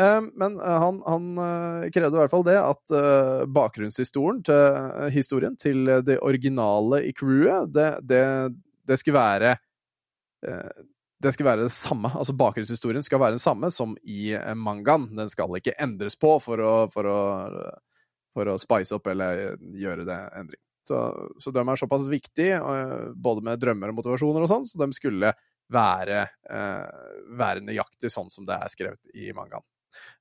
[0.00, 5.48] Um, men uh, han, han uh, krevde i hvert fall det at uh, bakgrunnshistorien til,
[5.60, 8.22] til det originale i crewet, det, det,
[8.88, 9.56] det skulle være
[11.20, 12.08] det skal være det samme.
[12.16, 15.10] Altså Bakgrunnshistorien skal være den samme som i mangaen.
[15.18, 17.18] Den skal ikke endres på for å, for å,
[18.32, 20.62] for å spice opp eller gjøre det endring.
[20.88, 21.02] Så,
[21.44, 22.56] så de er såpass viktige,
[23.20, 25.34] både med drømmer og motivasjoner og sånn, så de skulle
[25.68, 26.24] være,
[27.36, 29.66] være nøyaktig sånn som det er skrevet i mangaen.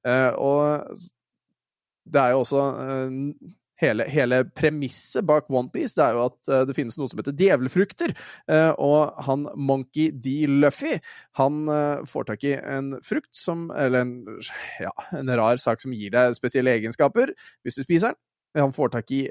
[0.07, 0.97] Eh, og
[2.09, 3.17] det er jo også eh,
[3.83, 8.15] hele, hele premisset bak OnePiece er jo at eh, det finnes noe som heter djevelfrukter.
[8.81, 10.41] Og han Monkey D.
[10.49, 10.97] Luffy
[11.39, 11.61] han
[12.09, 14.41] får tak i en frukt som Eller en,
[14.81, 18.21] ja, en rar sak som gir deg spesielle egenskaper hvis du spiser den.
[18.57, 19.27] Han får tak i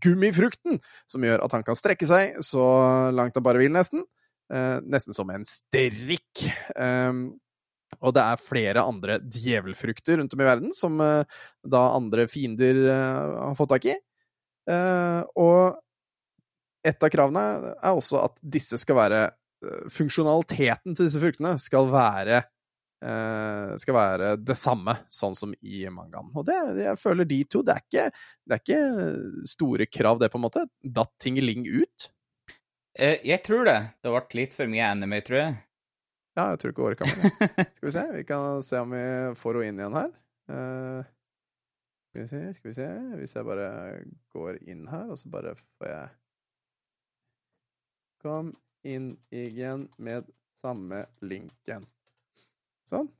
[0.00, 2.64] gummifrukten, som gjør at han kan strekke seg så
[3.12, 4.06] langt han bare vil, nesten.
[4.88, 6.46] Nesten som en strikk.
[6.72, 7.34] Um,
[8.00, 12.82] og det er flere andre djevelfrukter rundt om i verden som eh, da andre fiender
[12.90, 13.96] eh, har fått tak i.
[14.70, 15.78] Eh, og
[16.86, 19.24] et av kravene er også at disse skal være
[19.90, 22.42] Funksjonaliteten til disse fruktene skal være
[23.80, 26.28] skal være det samme, sånn som i mangaen.
[26.36, 28.04] Og det, jeg føler de to Det er ikke,
[28.44, 30.66] det er ikke store krav, det, på en måte.
[30.84, 32.08] Datt tingeling ut?
[33.00, 33.78] Jeg tror det.
[34.04, 35.56] Det ble litt for mye anime, tror jeg.
[36.36, 37.34] Ja, jeg tror ikke orka mer.
[37.76, 39.04] Skal vi se, vi kan se om vi
[39.40, 40.10] får henne inn igjen her.
[40.46, 41.12] Uh,
[42.16, 42.84] skal vi se, skal vi se
[43.18, 43.70] Hvis jeg bare
[44.30, 46.12] går inn her, og så bare får jeg
[48.22, 48.52] Kom
[48.86, 50.28] inn igjen med
[50.62, 51.84] samme linken.
[52.88, 53.10] Sånn.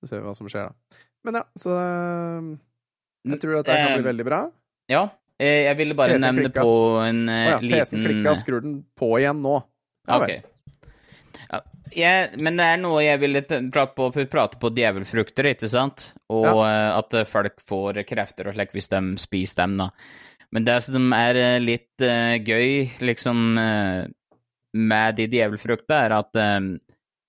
[0.00, 1.00] Så ser vi hva som skjer, da.
[1.26, 2.50] Men ja, så eh,
[3.32, 4.40] Jeg tror at det kan bli veldig bra.
[4.90, 5.02] Ja,
[5.40, 6.70] eh, jeg ville bare nevne på
[7.04, 9.56] en eh, ja, liten klikka, skrur den på igjen nå.
[10.10, 10.40] Ja vel.
[11.96, 15.70] Ja, men det er noe jeg ville prate på, for vi prater på djevelfrukter, ikke
[15.72, 16.12] sant?
[16.30, 16.98] Og ja.
[17.00, 19.90] at eh, folk får krefter og slik hvis de spiser dem, da.
[20.54, 24.06] Men det som er eh, litt uh, gøy, liksom, uh,
[24.78, 26.70] med de djevelfrukta, er at uh,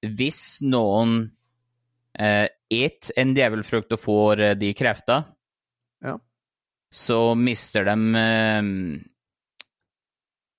[0.06, 1.20] hvis noen
[2.22, 5.26] uh, et en djevelfrukt og får eh, de krefter,
[6.02, 6.16] Ja.
[6.92, 8.70] så mister de eh,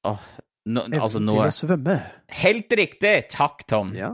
[0.03, 1.97] Åh, nå, altså Evnen nå til å svømme.
[2.43, 3.17] Helt riktig!
[3.33, 3.91] Takk, Tom.
[3.99, 4.13] Ja,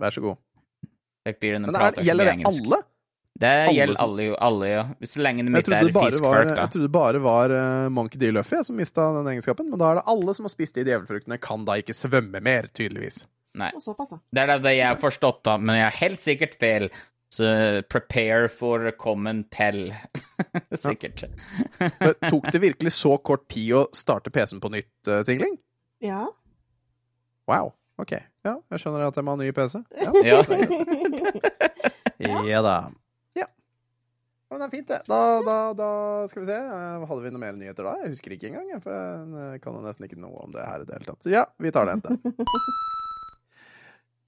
[0.00, 0.40] vær så god.
[1.22, 2.82] Det Men er, gjelder det alle?
[3.42, 4.34] Det Alle gjelder som- alle, jo.
[4.38, 4.82] Alle, ja.
[5.02, 6.56] Så lenge det det er fiskfolk, da.
[6.60, 8.30] jeg trodde det bare var uh, Monkey D.
[8.30, 11.38] Luffy som mista den egenskapen, men da er det alle som har spist de djevelfruktene,
[11.40, 13.24] kan da ikke svømme mer, tydeligvis.
[13.58, 13.70] Nei.
[13.72, 16.90] Det er det jeg har forstått, da, men jeg har helt sikkert feil.
[17.32, 17.48] Så
[17.88, 19.86] prepare for common tell.
[20.76, 21.24] sikkert.
[21.80, 25.56] Men tok det virkelig så kort tid å starte PC-en på nytt, uh, Tingling?
[26.02, 26.26] Ja.
[27.50, 27.72] Wow.
[28.00, 28.12] Ok.
[28.42, 29.78] Ja, jeg skjønner at jeg må ha ny PC.
[30.00, 30.40] Ja, Ja.
[32.48, 32.76] ja da.
[33.38, 33.46] Ja.
[33.46, 33.48] Ja,
[34.50, 34.98] Men det er fint, det.
[35.08, 35.90] Da, da, da
[36.30, 36.56] skal vi se.
[36.58, 37.94] Eh, Hadde vi noe mer nyheter da?
[38.02, 38.72] Jeg husker ikke engang.
[38.84, 41.28] For jeg kan jo nesten ikke noe om det her i det hele tatt.
[41.30, 42.18] Ja, vi tar det etter.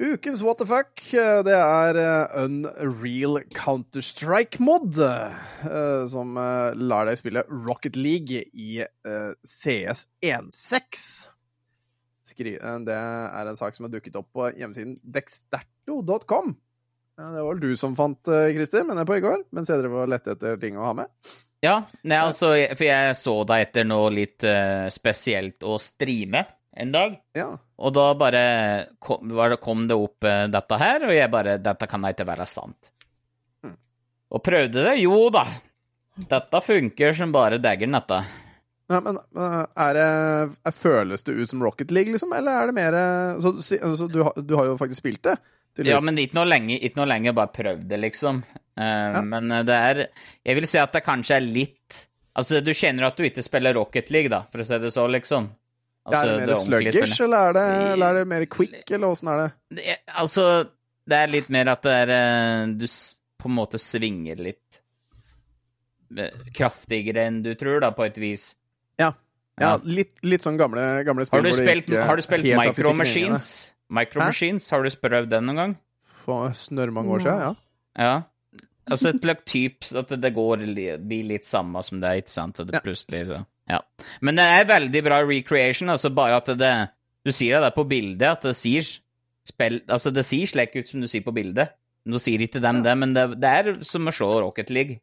[0.05, 7.21] Ukens what the fuck, eh, det er eh, Unreal Counter-Strike-mod, eh, som eh, lar deg
[7.21, 11.05] spille Rocket League i eh, CS 1.6.
[12.35, 16.55] Skri eh, Det er en sak som har dukket opp på hjemmesiden dexterto.com.
[17.15, 19.71] Ja, det var vel du som fant, eh, Christer, mener jeg på i går, mens
[19.71, 21.35] jeg drev og lette etter ting å ha med.
[21.65, 26.43] Ja, nei, altså, for jeg så deg etter noe litt uh, spesielt å streame
[26.77, 27.15] en dag.
[27.39, 27.55] Ja.
[27.81, 28.43] Og da bare
[29.01, 32.11] kom, var det, kom det opp uh, dette her, og jeg bare Dette kan da
[32.13, 32.91] ikke være sant.
[33.65, 33.79] Mm.
[34.37, 34.99] Og prøvde det.
[35.01, 35.47] Jo da.
[36.35, 38.21] Dette funker som bare daggeren, dette.
[38.93, 40.09] Ja, men eh, er det,
[40.69, 42.35] er, føles det ut som Rocket League, liksom?
[42.37, 45.39] Eller er det mer eh, Så, altså, du, du har jo faktisk spilt det?
[45.83, 48.43] Ja, men ikke noe lenge, ikke noe lenge bare prøvd det, liksom.
[48.79, 50.03] Eh, Men eh, det er
[50.45, 53.77] Jeg vil si at det kanskje er litt Altså, du kjenner at du ikke spiller
[53.79, 55.45] Rocket League, da, for å si det så, liksom.
[55.47, 59.15] er Altså, det mer det sluggish, eller er, det, eller er det mer quick, eller
[59.15, 59.51] åssen er det?
[59.79, 60.47] Det er, altså,
[61.07, 62.87] det er litt mer at det er eh, Du
[63.45, 64.81] på en måte svinger litt
[66.19, 68.49] eh, kraftigere enn du tror, da, på et vis.
[69.61, 69.65] Ja.
[69.65, 69.81] ja Ja.
[69.85, 73.49] litt, litt sånn gamle, gamle spill Har du spilt, ikke har du spilt Micro Machines?
[73.91, 74.31] Micro Hæ?
[74.33, 75.75] Machines, har du prøvd den noen gang?
[76.25, 77.55] For snørrmange år siden, ja.
[78.01, 78.15] Ja.
[78.91, 80.65] Altså et løk typ at det går
[81.01, 82.61] blir litt samme som det, ikke sant?
[82.61, 82.81] Og det Ja.
[82.85, 83.81] plutselig så Ja.
[84.21, 86.91] Men det er veldig bra recreation, altså bare at det
[87.25, 88.83] Du sier det på bildet, at det sier
[89.47, 91.71] spill Altså, det ser slik ut som du sier på bildet.
[92.07, 95.01] Nå sier ikke dem det, men det, det er som å se Rocket League.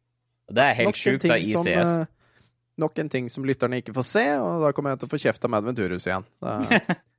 [0.48, 2.06] Og det er helt sjukt, da, i som, CS.
[2.80, 5.20] Nok en ting som lytterne ikke får se, og da kommer jeg til å få
[5.20, 6.24] kjeft av Madventurus igjen.
[6.40, 6.60] Da,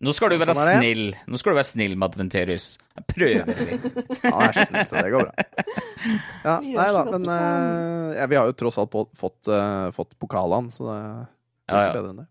[0.00, 1.02] Nå skal du være sånn snill.
[1.28, 2.66] Nå skal du være snill med Adventerius.
[2.96, 3.98] Jeg prøver litt.
[4.22, 5.64] han er så snill, så det går bra.
[6.46, 9.90] Ja, nei da, men vi eh, ja, vi har jo tross alt på, fått, uh,
[9.92, 11.92] fått pokalene, så det er Ja, ikke ja.
[11.98, 12.28] bedre enn det.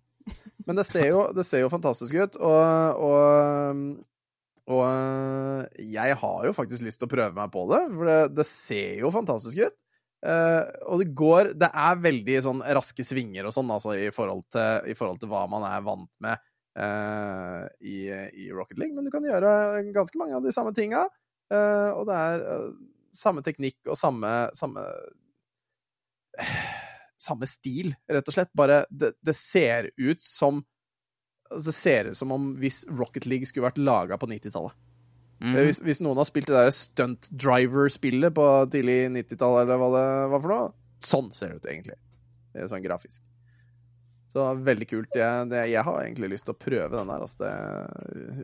[0.65, 3.86] Men det ser jo, det ser jo fantastisk ut, og, og,
[4.70, 8.18] og eh, jeg har jo faktisk lyst til å prøve meg på det, for det,
[8.38, 9.78] det ser jo fantastisk ut.
[10.19, 14.43] Eh, og det går Det er veldig sånn raske svinger og sånn, altså, i forhold
[14.51, 16.41] til, i forhold til hva man er vant med
[16.79, 19.53] uh, i, i Rocket League, men du kan gjøre
[19.95, 21.08] ganske mange av de samme tinga,
[21.49, 22.43] Uh, og det er
[23.17, 24.84] samme teknikk og samme, samme
[27.19, 28.51] samme stil, rett og slett.
[28.58, 30.62] Bare det, det ser ut som
[31.49, 34.77] altså, Det ser ut som om hvis Rocket League skulle vært laga på 90-tallet.
[35.39, 35.56] Mhm.
[35.56, 40.06] Hvis, hvis noen har spilt det der Stunt Driver-spillet på tidlig 90-tall, eller hva det
[40.34, 41.95] var for noe, sånn ser det ut, egentlig.
[42.54, 43.21] Det er sånn grafisk.
[44.30, 45.15] Så veldig kult.
[45.17, 47.23] Jeg, det, jeg har egentlig lyst til å prøve den der.
[47.23, 47.54] Altså det,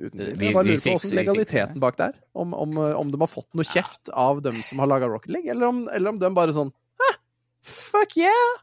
[0.08, 0.32] uten tvil.
[0.40, 2.16] Vi- Jeg bare lurer på åssen legaliteten bak der.
[2.34, 5.52] Om, om, om de har fått noe kjeft av dem som har laga Rocket League,
[5.52, 6.72] eller om, eller om de bare sånn
[7.66, 8.56] fuck yeah!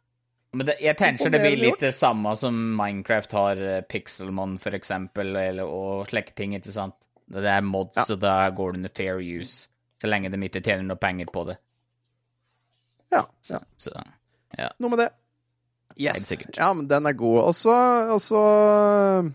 [0.55, 4.75] Men det, jeg tenker det blir litt det samme som Minecraft har eh, Pixelmon, for
[4.77, 6.95] eksempel, eller, og slike ting, ikke sant?
[7.31, 8.05] Det er mods, Ja.
[8.15, 9.69] og da går det under fair use.
[10.01, 11.59] Så lenge de ikke tjener noe penger på det.
[13.13, 13.61] Ja, Så,
[14.59, 14.69] ja.
[14.81, 15.11] Noe med det.
[16.01, 16.29] Yes.
[16.29, 17.43] Det Ja, men den er god.
[17.45, 17.75] Og så
[18.09, 19.33] For så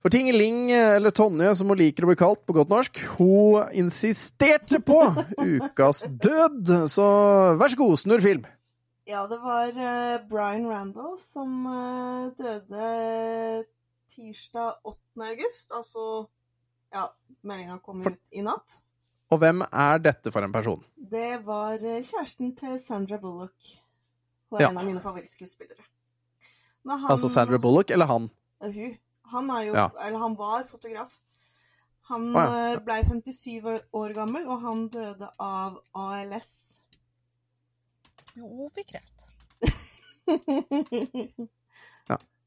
[0.00, 4.78] For Tingeling, eller Tonje, som hun liker å bli kalt på godt norsk, hun insisterte
[4.80, 5.00] på
[5.42, 6.70] ukas død.
[6.88, 7.06] Så
[7.58, 8.46] vær så god, snurr film.
[9.08, 13.64] Ja, det var eh, Brian Randall som eh, døde
[14.14, 14.98] tirsdag 8.
[15.32, 15.72] august.
[15.74, 16.28] Altså
[16.92, 17.08] Ja,
[17.44, 18.78] meldinga kom For- ut i natt.
[19.30, 20.84] Og hvem er dette for en person?
[20.96, 23.54] Det var eh, kjæresten til Sandra Bullock.
[24.50, 24.70] Hun er Ja.
[24.70, 25.84] en av mine favorittskuespillere.
[26.84, 28.30] Men han- Altså Sandra Bullock, eller han?
[28.62, 28.98] Eh, Hun.
[29.30, 29.88] Han er jo Ja.
[30.06, 31.18] Eller han var fotograf.
[32.08, 32.78] Han ah, ja.
[32.78, 36.80] blei ble 57 år- år gammel, og han døde av ALS.
[38.34, 39.14] Jo, fikk kreft.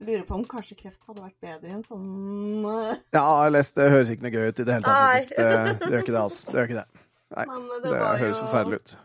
[0.01, 0.07] Ja.
[0.07, 3.89] Lurer på om kanskje kreft hadde vært bedre i en sånn eh, Ja, ALS, det
[3.93, 5.35] høres ikke noe gøy ut i det hele tatt, faktisk.
[5.37, 6.51] Det, det gjør ikke det, altså.
[6.51, 7.03] Det gjør ikke det.
[7.31, 8.95] Nei, eh, det, høres jo- forferdelig ut.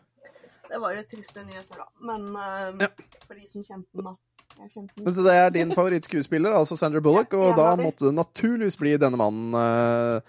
[0.66, 1.88] Det var jo triste nyheter, da.
[2.08, 2.88] Men eh, Ja.
[3.26, 4.16] for de som kjente den, da.
[4.56, 4.88] Jeg den.
[5.04, 8.14] Men så det er din favorittskuespiller, altså Sandra Bullock, Ja, og en da måtte det
[8.16, 10.22] naturligvis bli denne mannen, uh,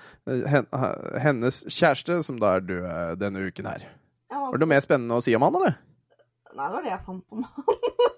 [1.24, 3.86] hennes kjæreste, som da er død denne uken her.
[4.28, 5.78] Ja, Var det noe mer spennende å si om han, eller?
[6.58, 7.46] Nei, det var det jeg fant om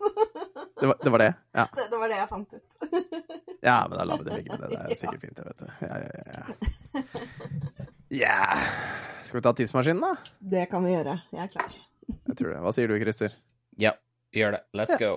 [0.80, 1.10] Det var det?
[1.10, 1.34] Var det?
[1.58, 1.66] Ja.
[1.76, 2.78] det, det var det jeg fant ut.
[3.70, 4.70] ja, men da lar vi det ligge med det.
[4.76, 5.68] Det er sikkert fint, det, vet du.
[5.86, 7.04] Ja, ja, ja.
[8.10, 8.58] yeah.
[9.24, 10.14] Skal vi ta tidsmaskinen, da?
[10.40, 11.18] Det kan vi gjøre.
[11.36, 11.76] Jeg er klar.
[12.10, 12.62] Jeg tror det.
[12.66, 13.36] Hva sier du, Christer?
[13.80, 13.92] ja,
[14.36, 14.62] gjør det.
[14.78, 15.02] Let's Ja.
[15.04, 15.12] go.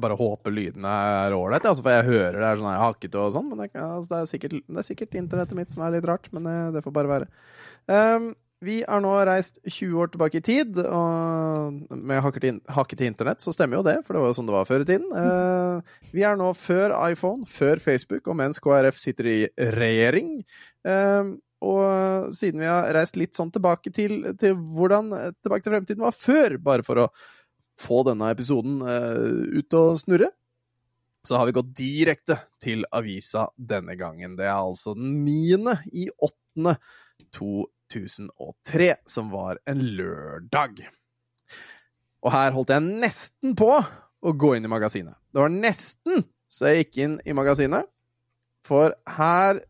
[0.00, 3.20] Jeg bare håper lydene er ålreit, altså, for jeg hører det er sånn her hakkete
[3.20, 3.50] og sånn.
[3.52, 6.48] Men det, altså, det, er sikkert, er sikkert internettet mitt som er litt rart, men
[6.48, 7.34] det, det får bare være.
[7.90, 13.06] Um, vi er nå reist 20 år tilbake i tid, og med hakkete, in- hakkete
[13.08, 15.06] internett så stemmer jo det, for det var jo sånn det var før i tiden.
[15.16, 19.38] Eh, vi er nå før iPhone, før Facebook, og mens KrF sitter i
[19.78, 20.42] regjering.
[20.84, 25.10] Ehm, og siden vi har reist litt sånn tilbake til, til hvordan
[25.40, 27.08] Tilbake til fremtiden var før, bare for å
[27.80, 30.30] få denne episoden eh, ut og snurre,
[31.26, 34.36] så har vi gått direkte til avisa denne gangen.
[34.38, 35.76] Det er altså den 9.
[35.92, 36.76] i 8.
[37.90, 40.84] 2003, som var en lørdag.
[42.24, 45.16] Og her holdt jeg nesten på å gå inn i magasinet.
[45.32, 47.86] Det var nesten så jeg gikk inn i magasinet,
[48.66, 49.62] for her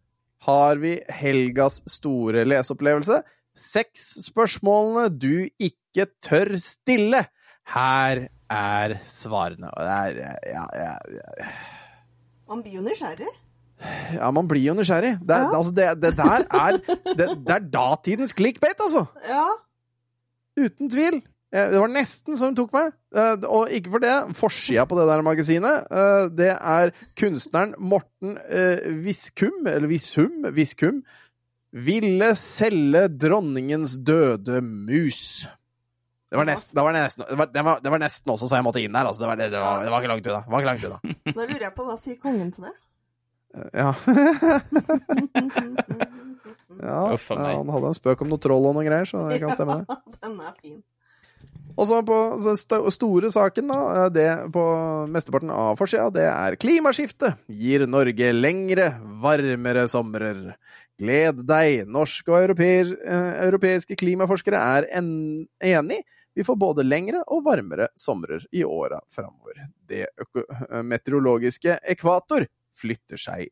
[0.46, 3.20] har vi helgas store leseopplevelse.
[3.52, 7.26] Seks spørsmålene du ikke tør stille.
[7.68, 9.70] Her er svarene.
[9.70, 11.48] Og det er ja, ja, ja.
[12.50, 13.28] Man blir jo nysgjerrig.
[14.16, 15.18] ja, man blir jo nysgjerrig.
[15.22, 15.50] Det, Ja.
[15.56, 16.78] altså, det, det der er
[17.16, 19.06] det, det er datidens clickbait, altså.
[19.28, 19.44] Ja.
[20.58, 21.20] Uten tvil.
[21.54, 22.92] Eh, Det var nesten som tok meg.
[23.14, 24.16] Eh, Og ikke for det.
[24.38, 28.36] Forsida på det der magasinet, eh, det er kunstneren Morten
[29.04, 31.02] Viskum, eller Vishum, Viskum,
[31.72, 35.46] ville selge dronningens døde mus.
[36.30, 38.60] Det var nesten, det var nesten, det var, det var, det var nesten også, så
[38.60, 39.08] jeg måtte inn der.
[39.08, 39.24] Altså.
[39.24, 40.42] Det, var, det, det, var, det var ikke langt unna.
[40.44, 40.98] Det var langt unna.
[41.40, 42.76] Da lurer jeg på hva sier kongen til det?
[43.74, 43.90] Ja.
[46.86, 49.80] ja, han hadde en spøk om noe troll og noe greier, så det kan stemme,
[49.82, 49.98] det.
[50.22, 50.78] Den er fin.
[51.80, 52.58] Og så på den
[52.94, 54.64] store saken, da, eh, det på
[55.10, 60.54] mesteparten av forsida, det er klimaskiftet Gir Norge lengre, varmere somrer.
[61.00, 65.10] Gled deg, norske og europeier, eh, europeiske klimaforskere er en,
[65.64, 66.02] enig.
[66.40, 69.58] Vi får både lengre og varmere somrer i åra framover.
[69.88, 72.46] Det øko eh, meteorologiske ekvator
[72.80, 73.50] flytter seg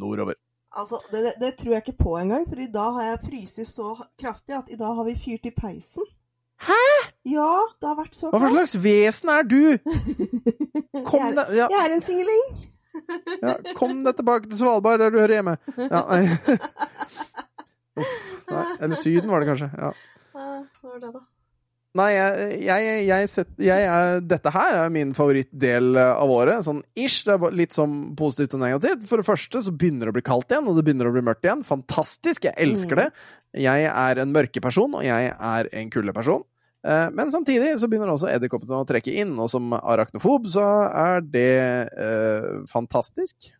[0.00, 0.38] nordover.
[0.72, 3.60] Altså, det, det, det tror jeg ikke på engang, for i dag har jeg fryst
[3.68, 3.90] så
[4.22, 6.06] kraftig at i dag har vi fyrt i peisen.
[6.64, 6.78] Hæ?!
[7.34, 9.60] Ja, det har vært så Hva slags vesen er du?
[11.10, 11.66] Kom deg ja.
[11.68, 12.48] jeg er en tingeling.
[13.42, 15.58] Ja, kom deg tilbake til Svalbard, der du hører hjemme.
[15.76, 16.32] Ja, nei.
[18.00, 18.16] Uff,
[18.48, 18.64] nei.
[18.80, 19.68] Eller Syden, var det kanskje.
[19.76, 19.92] Ja.
[20.32, 20.48] Hva
[20.88, 21.24] var det, da?
[21.92, 26.62] Nei, jeg, jeg, jeg, sett, jeg er, dette her er min favorittdel av året.
[26.64, 27.18] Sånn ish.
[27.28, 29.02] Det er litt sånn positivt og negativt.
[29.10, 31.24] For det første så begynner det å bli kaldt igjen, og det begynner å bli
[31.26, 31.60] mørkt igjen.
[31.68, 32.46] Fantastisk.
[32.48, 33.08] Jeg elsker det.
[33.60, 36.46] Jeg er en mørkeperson, og jeg er en kuldeperson.
[36.88, 41.20] Eh, Men samtidig så begynner også edderkoppene å trekke inn, og som arachnofob så er
[41.20, 41.50] det
[41.92, 43.52] eh, fantastisk.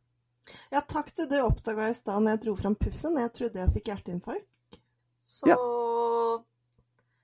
[0.73, 3.21] Ja, takk til det oppdaga jeg i stad når jeg dro fram puffen.
[3.21, 4.81] Jeg trodde jeg fikk hjerteinfarkt.
[5.21, 5.59] Så Ja.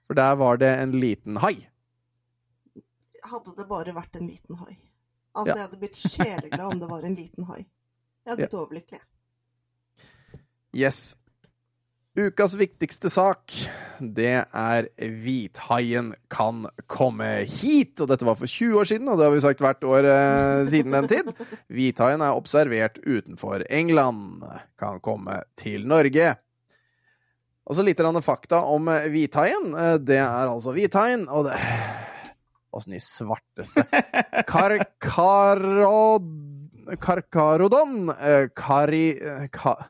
[0.08, 1.68] For der var det en liten hai.
[3.28, 4.78] hadde det bare vært en liten hai.
[5.36, 5.54] Altså, Ja.
[5.54, 7.58] jeg hadde blitt sjeleglad om det var en liten hai.
[8.24, 9.00] Jeg hadde blitt overlykkelig.
[10.74, 11.16] Yes.
[12.18, 13.52] Ukas viktigste sak,
[14.00, 18.00] det er hvithaien kan komme hit.
[18.00, 20.64] Og dette var for 20 år siden, og det har vi sagt hvert år eh,
[20.66, 21.30] siden den tid.
[21.70, 24.42] Hvithaien er observert utenfor England.
[24.80, 26.34] Kan komme til Norge.
[27.68, 29.74] Og så litt fakta om eh, hvithaien.
[29.76, 31.58] Eh, Det er altså hvithaien, og det
[32.68, 33.84] Åssen i svarteste
[34.50, 36.26] Karkarod...
[37.00, 39.16] Karkarodon eh, Kari...
[39.52, 39.88] kar...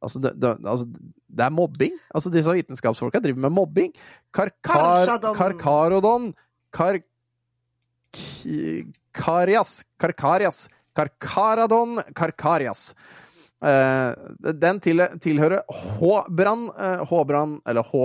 [0.00, 0.86] Altså det, det, altså,
[1.28, 1.96] det er mobbing.
[2.14, 3.92] Altså, disse vitenskapsfolka driver med mobbing.
[4.32, 6.30] Karkar, karkarodon
[6.72, 7.02] Kar...
[9.12, 9.84] Karias.
[10.00, 10.68] Karkarias.
[10.96, 12.94] Karkaradon Karkarias.
[13.60, 18.02] Eh, den til, tilhører H-brann eh, H-brann, eller H...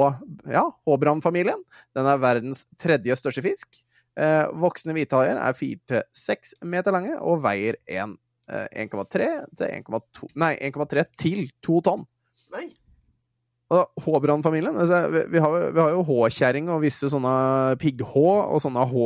[0.51, 1.61] Ja, H-brann-familien.
[1.95, 3.79] Den er verdens tredje største fisk.
[4.19, 8.07] Eh, voksne hvithaier er 4-6 meter lange og veier eh,
[8.85, 12.05] 1,3 til 1,2 Nei, 1,3 til 2 tonn.
[12.55, 12.67] Nei.
[13.73, 17.33] Og H-brannfamilien altså, vi, vi, har, jo H-kjerring og visse sånne
[17.81, 19.05] pigg-H og sånne H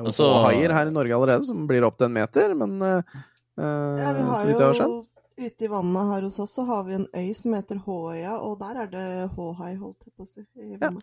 [0.00, 3.18] Og så- H-haier her i Norge allerede, som blir opp til en meter, men eh,
[3.60, 5.10] eh, Ja, vi så vidt jeg har jo skjønt.
[5.34, 8.58] Ute i vannet her hos oss så har vi en øy som heter Håøya, og
[8.60, 10.44] der er det Håhai, holdt jeg på å si.
[10.62, 11.02] I vannet.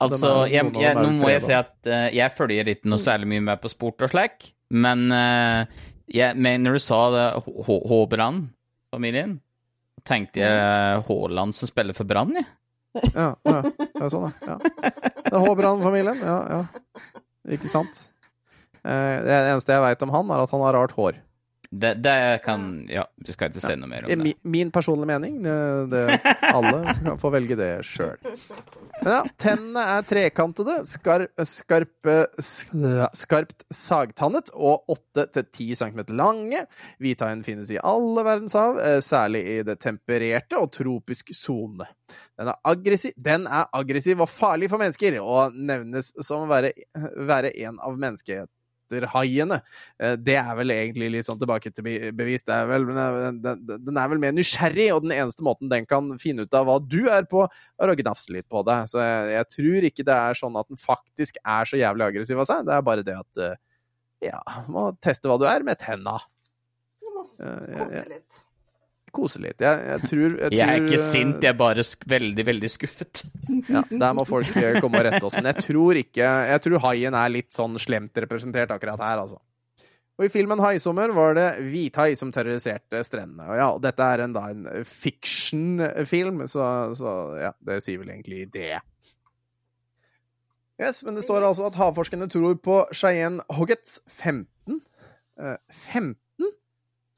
[0.00, 3.26] Altså, er- jeg, jeg, nå må jeg si at uh, jeg følger ikke noe særlig
[3.34, 5.66] mye med på sport og slik, men uh,
[6.08, 7.24] jeg, men når du sa det,
[7.66, 9.34] H- H-Brann-familien,
[10.08, 12.46] tenkte jeg Haaland som spiller for Brann, jeg.
[13.12, 14.54] Ja, ja, det er sånn, ja.
[14.56, 14.92] ja.
[15.18, 17.02] Det er Håbrand-familien, ja, ja.
[17.58, 18.06] Ikke sant?
[18.80, 21.18] Uh, det eneste jeg veit om han, er at han har rart hår.
[21.70, 24.16] Det, det kan Ja, vi skal ikke si noe mer om det.
[24.22, 25.42] Min, min personlige mening.
[25.44, 25.56] Det,
[25.92, 26.04] det,
[26.48, 28.16] alle kan få velge det sjøl.
[29.02, 32.16] Men ja, tennene er trekantede, skar, skarpe,
[33.20, 36.64] skarpt sagtannet og 8-10 cm lange.
[37.02, 41.86] Hvithaien finnes i alle verdenshav, eh, særlig i det tempererte og tropisk sone.
[42.40, 46.72] Den aggressiv, den er aggressiv og farlig for mennesker, og nevnes som å være,
[47.28, 48.00] være en av
[48.88, 49.60] menneskeheterhaiene.
[50.00, 52.42] Eh, Det er vel egentlig litt sånn tilbake til be- bevis.
[52.44, 52.86] Det er vel,
[53.42, 56.66] den, den, er vel mer nysgjerrig, og den eneste måten den kan finne ut av
[56.66, 57.46] hva du er på,
[57.80, 58.88] er å gnafse litt på deg.
[58.88, 62.38] Så jeg, jeg tror ikke det er sånn at den faktisk er så jævlig aggressiv
[62.40, 62.66] av seg.
[62.66, 63.56] Det er bare det at eh,
[64.30, 66.18] ja, må teste hva du er med tenna.
[67.02, 68.44] Du må Eh, kose litt.
[69.14, 69.60] Kose litt.
[69.64, 71.84] Jeg, jeg tror jeg, Jeg er ikke eh, sint, jeg er bare
[72.14, 73.24] veldig, veldig skuffet.
[73.74, 75.36] Ja, der må folk eh, komme og rette oss.
[75.38, 79.40] Men jeg tror ikke Jeg tror haien er litt sånn slemt representert akkurat her, altså.
[80.18, 83.46] Og i filmen 'Haisommer' var det hvithai som terroriserte strendene.
[83.46, 86.64] Og ja, dette er en, da en fiction-film, så,
[86.98, 88.80] så ja, det sier vel egentlig det.
[90.78, 94.80] Yes, men det står altså at havforskerne tror på Cheyenne Hoggets 15
[95.38, 96.16] eh, 15?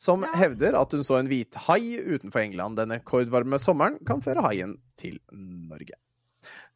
[0.00, 0.32] Som Ja.
[0.40, 4.78] hevder at hun så en hvit hai utenfor England den rekordvarme sommeren kan føre haien
[4.96, 5.92] til Norge.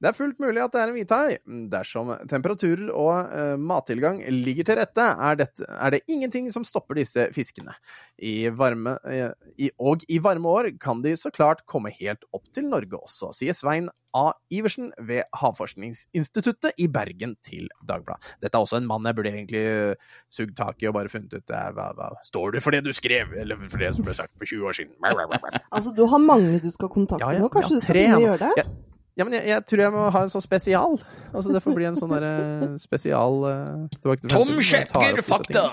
[0.00, 1.38] Det er fullt mulig at det er en hvithai.
[1.72, 7.00] Dersom temperaturer og uh, mattilgang ligger til rette, er, dette, er det ingenting som stopper
[7.00, 7.74] disse fiskene.
[8.18, 12.48] I varme, uh, i, og i varme år kan de så klart komme helt opp
[12.54, 14.30] til Norge også, sier Svein A.
[14.50, 18.36] Iversen ved Havforskningsinstituttet i Bergen til Dagbladet.
[18.42, 21.34] Dette er også en mann jeg burde egentlig eh, sugd tak i og bare funnet
[21.34, 24.36] ut hva, hva Står du for det du skrev, eller for det som ble sagt
[24.38, 24.94] for 20 år siden?
[25.74, 27.50] Altså, du har mange du skal kontakte Ja, ja, nå.
[27.50, 28.66] Kanskje ja, du skal begynne å gjøre det?
[29.14, 29.26] Ja.
[29.26, 30.98] Men jeg, jeg tror jeg må ha en sånn spesial.
[31.30, 35.64] Altså, det får bli en sånn derre spesial uh, til Tom sjekker fakta!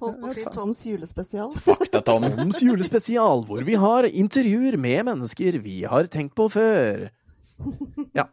[0.00, 1.52] Holdt på å si Toms julespesial.
[1.62, 2.24] Fakta, Tom.
[2.34, 7.06] Toms julespesial, hvor vi har intervjuer med mennesker vi har tenkt på før.
[8.16, 8.26] Ja.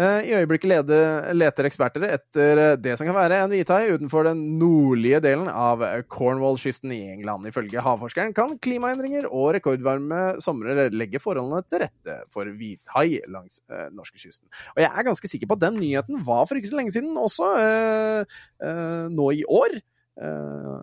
[0.00, 4.26] Eh, I øyeblikket leder, leter eksperter etter eh, det som kan være en hvithai utenfor
[4.28, 7.48] den nordlige delen av Cornwall-kysten i England.
[7.50, 13.88] Ifølge havforskeren kan klimaendringer og rekordvarme somre legge forholdene til rette for hvithai langs eh,
[13.96, 14.48] norskekysten.
[14.76, 17.18] Og jeg er ganske sikker på at den nyheten var for ikke så lenge siden
[17.18, 19.80] også, eh, eh, nå i år.
[20.20, 20.78] Eh,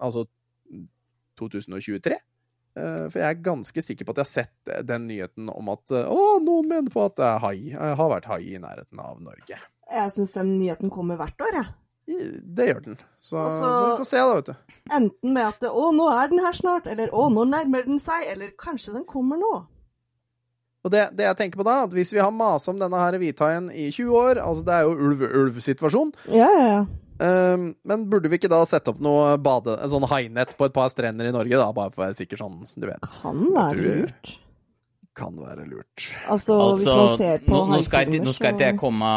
[0.00, 0.26] altså
[1.40, 2.18] 2023.
[2.80, 5.68] Eh, For jeg er ganske sikker på at jeg har sett eh, den nyheten om
[5.74, 7.58] at eh, å, noen mener på at det er hai,
[8.00, 9.58] har vært hai i nærheten av Norge.
[9.90, 11.70] Jeg syns den nyheten kommer hvert år, jeg.
[12.42, 12.96] Det gjør den.
[13.22, 14.78] Så, Også, så- så vi får se, da, vet du.
[14.90, 18.26] Enten med at 'Å, nå er den her snart', eller 'Å, nå nærmer den seg',
[18.32, 19.66] eller 'Kanskje den kommer nå'.
[20.84, 23.12] Og det, det jeg tenker på da, at hvis vi har masa om denne her
[23.20, 26.84] hvithaien i 20 år, altså det er jo ulv-ulv-situasjon, Ja, ja, ja.
[27.20, 30.74] Ehm, men burde vi ikke da sette opp noe bade, en sånn hainett på et
[30.76, 33.08] par strender i Norge, da, bare for å være sikker sånn, du vet.
[33.22, 34.32] Kan være tror lurt.
[35.20, 36.06] Kan være lurt.
[36.30, 39.12] Altså, hvis man Altså, ser på nå, nå, skal, jeg- nå skal ikke jeg komme,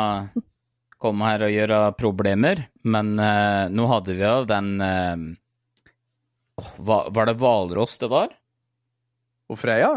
[1.03, 5.35] komme her og gjøre problemer, men uh, nå hadde vi jo den uh,
[6.79, 8.33] Var det hvalross det var?
[9.51, 9.93] Og Freya?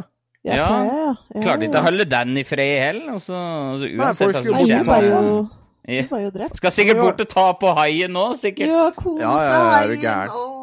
[0.47, 0.67] Ja, Ja.
[0.67, 1.15] Freya, ja.
[1.35, 1.43] ja.
[1.43, 3.13] Klarte ikke å holde den i fred heller.
[3.17, 3.35] Altså,
[3.73, 6.61] altså, uansett hva som Nei, hun var jo, hun var jo drept.
[6.61, 8.71] Skal sikkert bort og ta på haien nå, sikkert.
[8.73, 10.55] Ja, kose Ja, ja, ja, er du gæren?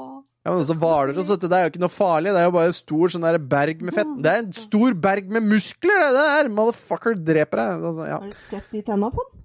[0.43, 2.33] Ja, men også hvaler og sånt, det er jo ikke noe farlig.
[2.35, 4.09] Det er jo bare en stor sånn der berg med fett.
[4.25, 6.49] Det er en stor berg med muskler, det der!
[6.51, 7.85] Motherfucker dreper deg.
[7.91, 8.17] Altså, ja.
[8.19, 9.39] Har du sett de tenna på den?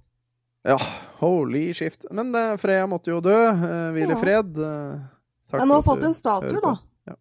[0.67, 0.77] ja,
[1.19, 2.05] holy shift.
[2.11, 3.35] Men uh, Freya måtte jo dø.
[3.35, 4.19] Uh, hvile Ja.
[4.19, 4.57] fred.
[4.57, 4.99] Uh,
[5.49, 6.73] takk Men hun har fått en statue, da.
[7.07, 7.15] Ja.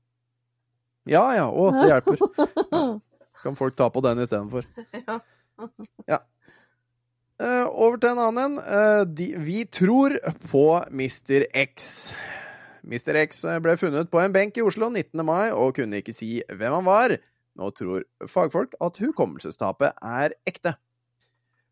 [1.15, 2.25] ja ja, å, det hjelper.
[2.73, 2.83] Ja.
[3.39, 4.67] Kan folk ta på den istedenfor.
[5.07, 5.21] Ja.
[6.07, 6.19] ja.
[7.79, 8.59] Eh, over til en annen.
[8.59, 10.19] Eh, de, vi tror
[10.51, 11.47] på Mr.
[11.55, 12.13] X.
[12.83, 13.17] Mr.
[13.25, 15.25] X eh, ble funnet på en benk i Oslo 19.
[15.25, 17.17] mai og kunne ikke si hvem han var.
[17.59, 20.77] Nå tror fagfolk at hukommelsestapet er ekte.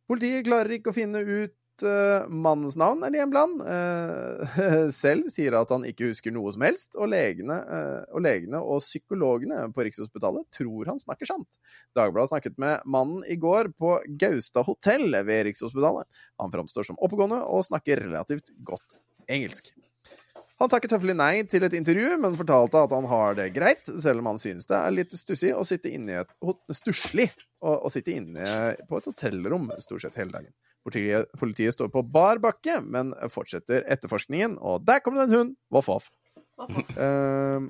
[0.06, 1.54] Politiet klarer ikke å finne ut
[1.84, 4.58] eh, mannens navn er det en Eh,
[4.94, 8.84] selv sier at han ikke husker noe som helst, og legene, eh, og legene og
[8.84, 11.58] psykologene på Rikshospitalet tror han snakker sant.
[11.98, 16.08] Dagbladet snakket med mannen i går på Gaustad hotell ved Rikshospitalet.
[16.42, 18.96] Han framstår som oppegående og snakker relativt godt
[19.28, 19.74] engelsk.
[20.56, 24.22] Han takket høflig nei til et intervju, men fortalte at han har det greit, selv
[24.22, 26.32] om han synes det er litt stussig å sitte inne i et
[29.10, 30.54] hotellrom stort sett hele dagen.
[30.86, 35.56] Politiet, politiet står på bar bakke, men fortsetter etterforskningen, og der kom det en hund!
[35.74, 36.12] Voff, voff.
[36.94, 37.66] Uh,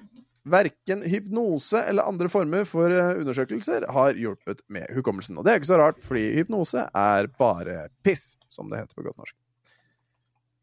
[0.46, 5.38] verken hypnose eller andre former for eh, undersøkelser har hjulpet med hukommelsen.
[5.38, 9.08] Og det er ikke så rart, fordi hypnose er bare piss, som det heter på
[9.08, 9.36] godt norsk.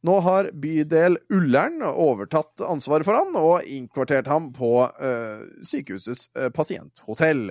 [0.03, 6.49] Nå har bydel Ullern overtatt ansvaret for han og innkvartert ham på uh, sykehusets uh,
[6.51, 7.45] pasienthotell.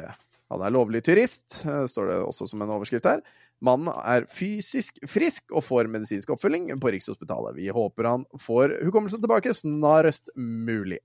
[0.53, 3.23] Han er lovlig turist, eh, står det også som en overskrift her.
[3.63, 7.55] Mannen er fysisk frisk og får medisinsk oppfølging på Rikshospitalet.
[7.61, 10.99] Vi håper han får hukommelsen tilbake snarest mulig,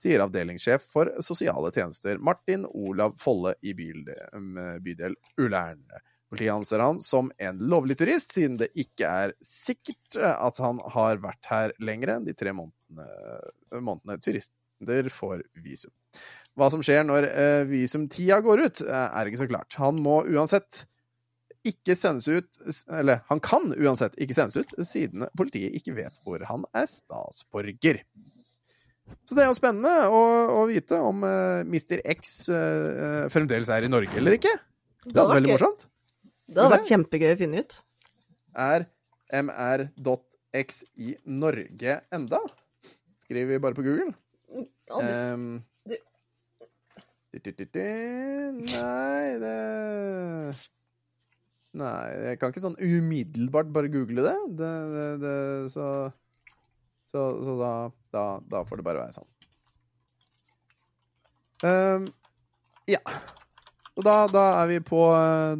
[0.00, 4.14] sier avdelingssjef for sosiale tjenester Martin Olav Folle i bydel,
[4.84, 5.82] bydel Ullern.
[6.30, 11.18] Politiet anser han som en lovlig turist, siden det ikke er sikkert at han har
[11.24, 13.08] vært her lenger enn de tre månedene,
[13.74, 15.90] månedene turister får visum.
[16.54, 19.74] Hva som skjer når eh, visumtida går ut, eh, er ikke så klart.
[19.82, 20.84] Han må uansett
[21.66, 22.60] ikke sendes ut
[22.96, 28.00] Eller han kan uansett ikke sendes ut, siden politiet ikke vet hvor han er statsborger.
[29.26, 30.22] Så det er jo spennende å,
[30.60, 32.00] å vite om uh, Mr.
[32.14, 34.54] X uh, fremdeles er i Norge eller ikke.
[35.04, 35.86] Det hadde vært veldig morsomt.
[36.50, 37.76] Det hadde vært kjempegøy å finne ut.
[38.60, 38.86] Er
[39.30, 42.40] mr.x i Norge enda?
[43.30, 44.12] skriver vi bare på Google.
[44.90, 45.62] Um,
[48.66, 49.54] Nei, det
[51.78, 54.38] Nei, jeg kan ikke sånn umiddelbart bare google det.
[54.58, 55.36] det, det, det
[55.74, 55.86] så
[57.10, 57.74] så, så da,
[58.14, 59.30] da, da får det bare være sånn.
[61.66, 62.04] Um,
[62.90, 63.00] ja.
[63.98, 65.00] Og da, da er vi på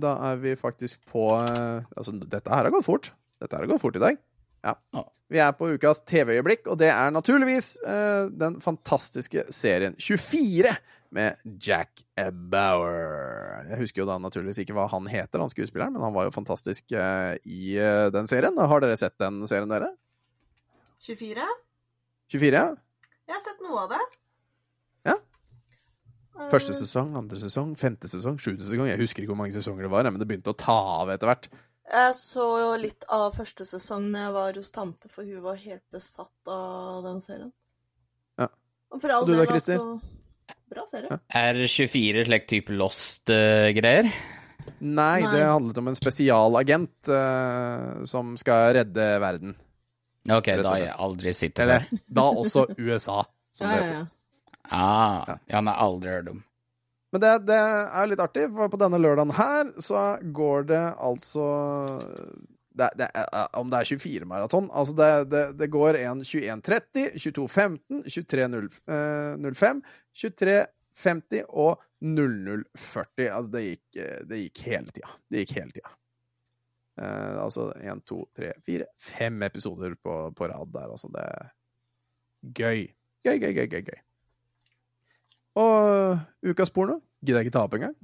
[0.01, 3.11] Da er vi faktisk på Altså, dette her har gått fort.
[3.43, 4.21] Dette her har gått fort i dag.
[4.65, 4.77] Ja.
[4.95, 5.05] Ja.
[5.31, 10.73] Vi er på ukas TV-øyeblikk, og det er naturligvis uh, den fantastiske serien 24
[11.15, 12.05] med Jack
[12.51, 13.65] Bauer.
[13.69, 16.35] Jeg husker jo da naturligvis ikke hva han heter, han skuespilleren, men han var jo
[16.35, 18.59] fantastisk eh, i eh, den serien.
[18.59, 19.91] Har dere sett den serien, dere?
[21.07, 21.47] 24?
[22.31, 22.53] 24?
[22.55, 22.69] ja?
[23.31, 24.03] Jeg har sett noe av det.
[25.11, 25.17] Ja.
[26.39, 28.87] Eh, Første sesong, andre sesong, femte sesong, sjuende sesong.
[28.91, 31.31] Jeg husker ikke hvor mange sesonger det var, men det begynte å ta av etter
[31.31, 31.51] hvert.
[31.91, 32.47] Jeg så
[32.79, 37.03] litt av første sesong da jeg var hos tante, for hun var helt besatt av
[37.09, 37.51] den serien.
[38.39, 38.47] Ja.
[38.95, 39.83] Og for all du da, Christer?
[39.83, 40.20] også
[40.71, 41.09] Bra serie.
[41.11, 41.19] Ja.
[41.41, 44.11] Er 24 slik type Lost-greier?
[44.81, 45.33] Nei, Nei.
[45.35, 49.57] det handlet om en spesialagent uh, som skal redde verden.
[50.31, 53.83] OK, da har jeg aldri sett det Eller da også USA, som Ja, det ja,
[53.83, 53.99] heter.
[53.99, 54.07] ja.
[54.71, 55.37] Ah, Ja.
[55.57, 56.43] ja, men aldri hørt om.
[57.11, 60.05] Men det, det er litt artig, for på denne lørdagen her så
[60.37, 61.49] går det altså
[62.79, 68.05] det, det, er- Om det er 24-maraton Altså, det, det, det går en 21.30, 22.15,
[68.87, 69.81] 23.05,
[70.23, 73.27] 23.50 og 00.40.
[73.31, 75.11] Altså, det gikk, eh, det gikk hele tida.
[75.31, 75.91] Det gikk hele tida.
[77.01, 81.11] Eh, altså én, to, tre, fire, fem episoder på, på rad der, altså.
[81.13, 81.51] Det er
[82.61, 82.87] gøy.
[83.27, 83.83] Gøy, gøy, gøy, gøy.
[83.91, 84.01] gøy.
[85.61, 87.97] Og ukas porno gidder jeg ikke ta opp engang.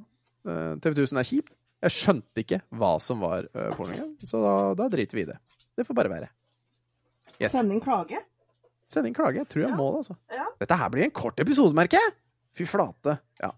[0.46, 1.52] Eh, TV 1000 er kjip.
[1.86, 5.36] Jeg skjønte ikke hva som var uh, pornoen, så da, da driter vi i det.
[5.76, 6.28] Det får bare være.
[7.38, 7.52] Yes.
[7.52, 8.18] Sending klage.
[8.90, 9.40] Send inn klage.
[9.42, 9.76] Jeg tror jeg Ja.
[9.78, 10.16] må det, altså.
[10.32, 10.46] Ja.
[10.62, 12.14] Dette her blir en kort episode, merker jeg!
[12.56, 13.16] Fy flate.
[13.42, 13.50] Ja.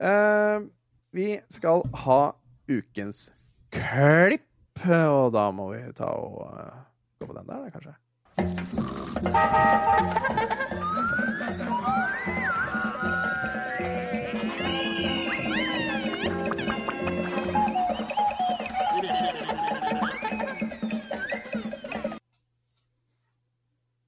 [0.00, 0.66] Uh,
[1.14, 2.20] vi skal ha
[2.70, 3.26] ukens
[3.74, 4.46] klipp,
[4.88, 6.78] og da må vi ta og uh,
[7.20, 7.94] gå på den der, kanskje.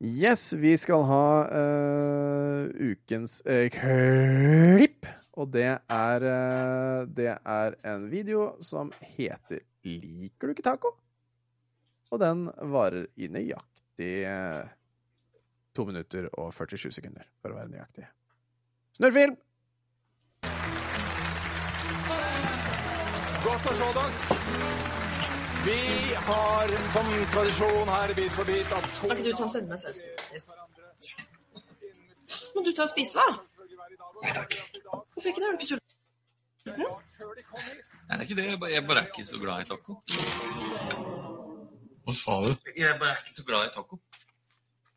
[0.06, 5.08] Yes, vi skal ha uh, ukens uh, klipp.
[5.36, 10.94] Og det er, uh, det er en video som heter 'Liker du ikke taco?'
[12.14, 14.22] Og den varer i nøyaktig
[15.74, 18.06] to minutter og 47 sekunder, for å være nøyaktig.
[18.96, 19.34] Snurrfilm!
[23.42, 24.95] Godt å se dere.
[25.66, 29.50] Vi har som tradisjon her Bit for bit at to Kan ikke du ta og
[29.50, 30.12] sende meg sausen?
[30.34, 30.46] Yes.
[32.54, 33.24] Må du ta og spise, da?
[34.22, 34.54] Nei takk.
[34.86, 35.48] Hvorfor ikke det?
[35.48, 35.96] Er du ikke sulten?
[36.66, 38.46] Nei, det er ikke det.
[38.52, 39.96] Jeg bare, jeg bare er ikke så glad i taco.
[42.06, 42.70] Hva sa du?
[42.76, 43.98] Jeg bare er ikke så glad i taco.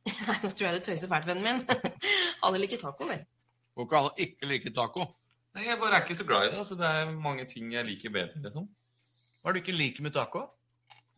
[0.29, 1.89] Nei, nå tror jeg du tøyser fælt, vennen min.
[2.45, 3.25] Alle liker taco, vel?
[3.73, 5.09] Hvorfor ikke alle ikke like taco?
[5.57, 6.61] Nei, jeg bare er ikke så glad i det.
[6.61, 8.69] Altså, det er mange ting jeg liker bedre, liksom.
[9.39, 10.45] Hva er det du ikke liker med taco?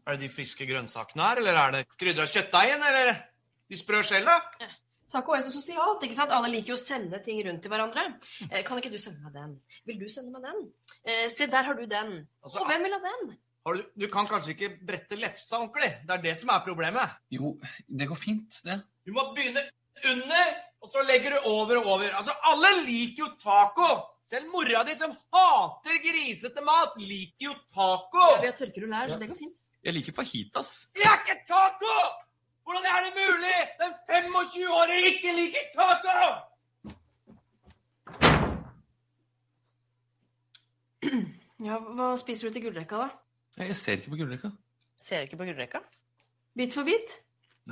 [0.08, 3.12] Er det de friske grønnsakene her, eller er det krydra kjøttdeigen, eller
[3.70, 4.40] de sprø skjella?
[5.12, 6.32] Taco er så sosialt, ikke sant?
[6.32, 8.06] Alle liker jo å sende ting rundt til hverandre.
[8.48, 9.58] Eh, kan ikke du sende meg den?
[9.90, 10.62] Vil du sende meg den?
[11.04, 12.14] Eh, se, der har du den.
[12.42, 13.34] Altså, Og hvem vil ha den?
[13.68, 15.92] Har du, du kan kanskje ikke brette lefsa ordentlig.
[16.08, 17.18] Det er det som er problemet.
[17.30, 17.52] Jo,
[17.92, 18.80] det går fint, det.
[19.06, 19.68] Du må begynne
[20.10, 22.08] under, og så legger du over og over.
[22.18, 23.92] Altså, alle liker jo taco!
[24.32, 28.30] Selv mora di, som hater grisete mat, liker jo taco!
[28.40, 29.58] Vi har tørkerull her, så det går fint.
[29.84, 30.88] Jeg liker fajitas.
[30.96, 31.96] Det er ikke taco!
[32.64, 33.58] Hvordan er det mulig?
[33.82, 36.18] Den 25-åringen ikke liker taco!
[41.66, 43.10] Ja, hva spiser du til gullrekka, da?
[43.66, 44.50] Jeg ser ikke på gullrekka.
[44.98, 45.82] Ser ikke på gullrekka.
[46.58, 47.18] Bit for bit?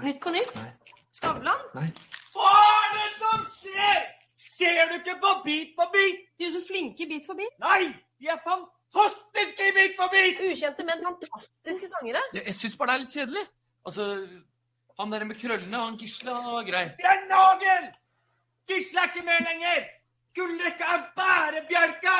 [0.02, 0.64] Nytt på nytt?
[0.64, 0.96] Nei.
[1.14, 1.62] Skavlan?
[1.78, 1.88] Nei.
[2.34, 4.02] Hva er det som skjer?
[4.40, 6.26] Ser du ikke på Bit for bit?
[6.38, 7.54] De er så flinke Bit for bit.
[7.62, 10.40] Nei, de er fantastiske i Bit for bit!
[10.50, 12.22] Ukjente, men fantastiske sangere.
[12.34, 13.46] Jeg, jeg syns bare det er litt kjedelig.
[13.86, 14.06] Altså,
[15.00, 16.86] han der med krøllene, han Gisle, han var grei.
[17.00, 17.90] Det er nagel!
[18.70, 19.90] Gisle er ikke med lenger!
[20.38, 22.16] Gullrekka er bærebjelka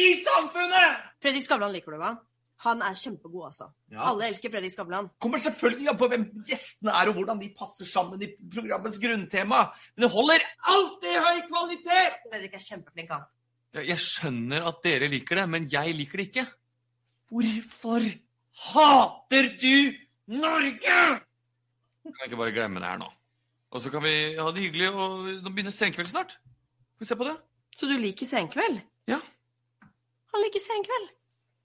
[0.00, 1.06] i samfunnet!
[1.22, 2.14] Fredrik Skavlan liker du, hva?
[2.60, 3.70] Han er kjempegod, altså.
[3.88, 4.04] Ja.
[4.10, 5.08] Alle elsker Fredrik Skavlan.
[5.24, 9.62] Kommer selvfølgelig an på hvem gjestene er, og hvordan de passer sammen i programmets grunntema.
[9.94, 10.44] Men det holder
[10.74, 12.18] alltid høy kvalitet!
[12.26, 13.24] Fredrik er kjempeflink, han.
[13.74, 16.46] Jeg, skjønner at dere liker det, men jeg liker det ikke.
[17.30, 18.06] Hvorfor
[18.66, 19.92] hater du
[20.34, 20.96] Norge?
[22.02, 23.10] Kan jeg ikke bare glemme det her nå?
[23.70, 26.34] Og så kan vi ha det hyggelig, og nå begynner senkveld snart.
[26.96, 27.36] Skal vi se på det?
[27.76, 28.80] Så du liker senkveld?
[29.08, 29.20] Ja.
[30.34, 31.12] Han liker senkveld.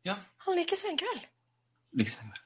[0.06, 0.20] Ja.
[0.45, 1.26] Han liker senkveld.
[1.97, 2.43] Liker senkveld.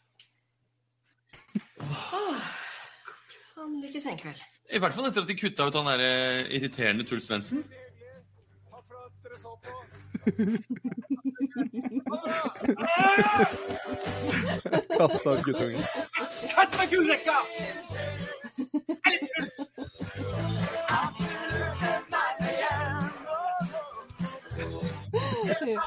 [3.60, 4.47] Han liker senkveld.
[4.70, 7.66] I hvert fall etter at de kutta ut han der eh, irriterende Truls Svendsen.
[14.97, 15.84] Kasta ut guttungen.
[16.77, 17.38] Med gullrekka!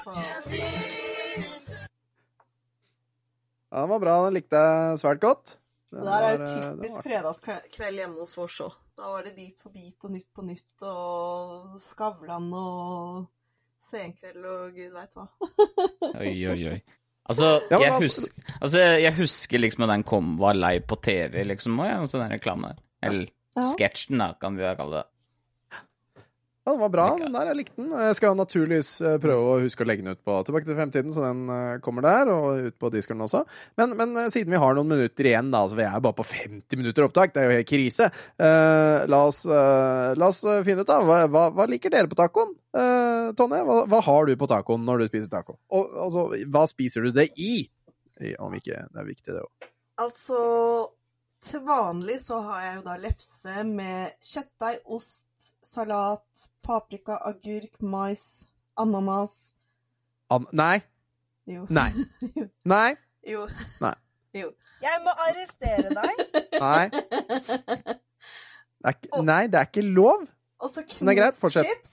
[0.05, 0.24] Faen.
[3.72, 4.16] Ja, den var bra.
[4.26, 5.57] Den likte jeg svært godt.
[5.90, 8.82] Den Det der er jo eh, typisk fredagskveld hjemme hos oss òg.
[8.99, 13.22] Da var det Bit for bit og Nytt på nytt og Skavlan og
[13.93, 15.24] Senkveld og gud veit hva.
[16.22, 16.76] Oi, oi, oi.
[17.28, 20.97] Altså, Ja, jeg, altså- husker, altså, jeg husker liksom at den kom, var live på
[21.05, 21.78] TV, liksom.
[21.80, 22.74] Og ja, sånn reklame.
[23.03, 23.62] Eller Ja.
[23.74, 25.09] sketsjen, da, kan vi jo kalle det.
[26.63, 27.05] Ja, den var bra.
[27.19, 27.89] Den der, jeg likte den.
[28.07, 31.11] Jeg skal naturligvis eh, prøve å huske å legge den ut på Tilbake til fremtiden,
[31.11, 33.41] så den eh, kommer der, og ut på Discorden også.
[33.81, 36.27] Men, men eh, siden vi har noen minutter igjen, da, så vi er bare på
[36.29, 38.07] 50 minutter opptak, det er jo helt krise,
[38.39, 40.39] eh, la, oss, eh, la oss
[40.69, 41.01] finne ut da.
[41.03, 42.55] hva, hva, hva liker dere på tacoen?
[42.79, 45.59] Eh, Tonje, hva, hva har du på tacoen når du spiser taco?
[45.75, 47.57] Og altså, hva spiser du det i?
[48.23, 49.71] I- Om ikke Det er viktig, det òg.
[50.07, 50.39] Altså
[51.43, 58.22] til vanlig så har jeg jo da lefse med kjøttdeig, ost, salat, paprika, agurk, mais,
[58.78, 59.34] ananas
[60.53, 60.78] Nei.
[61.47, 61.66] Jo.
[61.68, 61.90] Nei.
[62.74, 62.95] Nei.
[63.28, 63.49] Jo.
[63.82, 63.95] Nei.
[64.32, 64.47] Jo.
[64.80, 66.20] Jeg må arrestere deg.
[66.57, 66.86] Nei.
[66.88, 70.22] Det er ikke, nei, det er ikke lov.
[70.62, 71.93] Og så knust chips.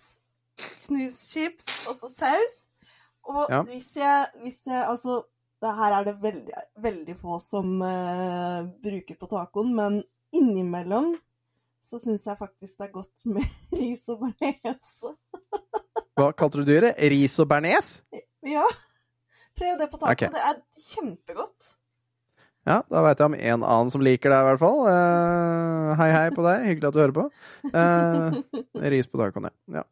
[0.86, 2.56] Knust chips, og så saus.
[3.28, 3.60] Og Ja.
[3.68, 5.20] hvis jeg, hvis jeg Altså,
[5.60, 10.00] det her er det veldig, veldig få som uh, bruker på tacoen, men
[10.36, 11.16] innimellom
[11.84, 14.94] så syns jeg faktisk det er godt med ris og bearnés.
[16.20, 17.00] Hva kalte du dyret?
[17.12, 18.00] Ris og bearnés?
[18.48, 18.64] Ja.
[19.60, 20.14] Prøv det på taco.
[20.14, 20.32] Okay.
[20.32, 21.76] Det er kjempegodt.
[22.68, 24.84] Ja, da veit jeg om en annen som liker det, i hvert fall.
[24.86, 26.68] Uh, hei, hei på deg.
[26.70, 27.26] Hyggelig at du hører på.
[27.74, 29.82] Uh, ris på tacoen, ja.
[29.82, 29.88] Ja.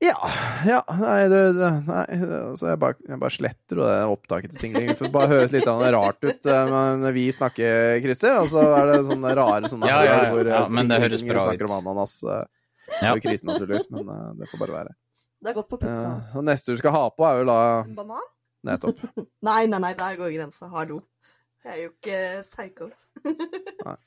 [0.00, 0.16] Ja.
[0.64, 0.78] ja.
[0.96, 1.40] Nei, det,
[1.86, 2.04] nei
[2.40, 4.78] altså jeg, bare, jeg bare sletter jo det opptaket til ting.
[4.96, 6.72] For det bare høres litt rart ut eh,
[7.02, 8.38] når vi snakker, Christer.
[8.40, 10.32] Og så er det sånne rare sånne Ja, ja, ja.
[10.32, 11.70] hvor, eh, Ja, men det høres bra snakker ut.
[11.70, 12.16] om ananas.
[12.24, 12.42] eh,
[13.02, 13.12] Ja.
[13.14, 14.08] og krisen, naturligvis, men
[14.40, 14.96] det får bare være.
[15.40, 16.08] Det er godt på pizza.
[16.36, 17.58] Og neste du skal ha på, er jo da
[17.96, 18.24] Banan?
[18.66, 18.98] Nettopp.
[19.48, 20.66] Nei, nei, nei, der går grensa.
[20.72, 20.98] Hallo.
[21.64, 22.90] Jeg er jo ikke psycho.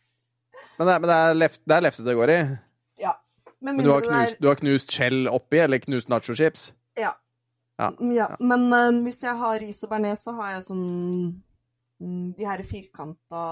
[0.77, 2.37] Men det, men det er lefse det, er lefse det går i?
[3.63, 6.73] Med Men du har knust, du har knust skjell oppi, eller knust nachochips?
[6.99, 7.13] Ja.
[7.79, 7.89] Ja.
[8.13, 8.27] ja.
[8.43, 10.83] Men uh, hvis jeg har ris og bearnés, så har jeg sånn
[12.03, 13.45] mm, De her firkanta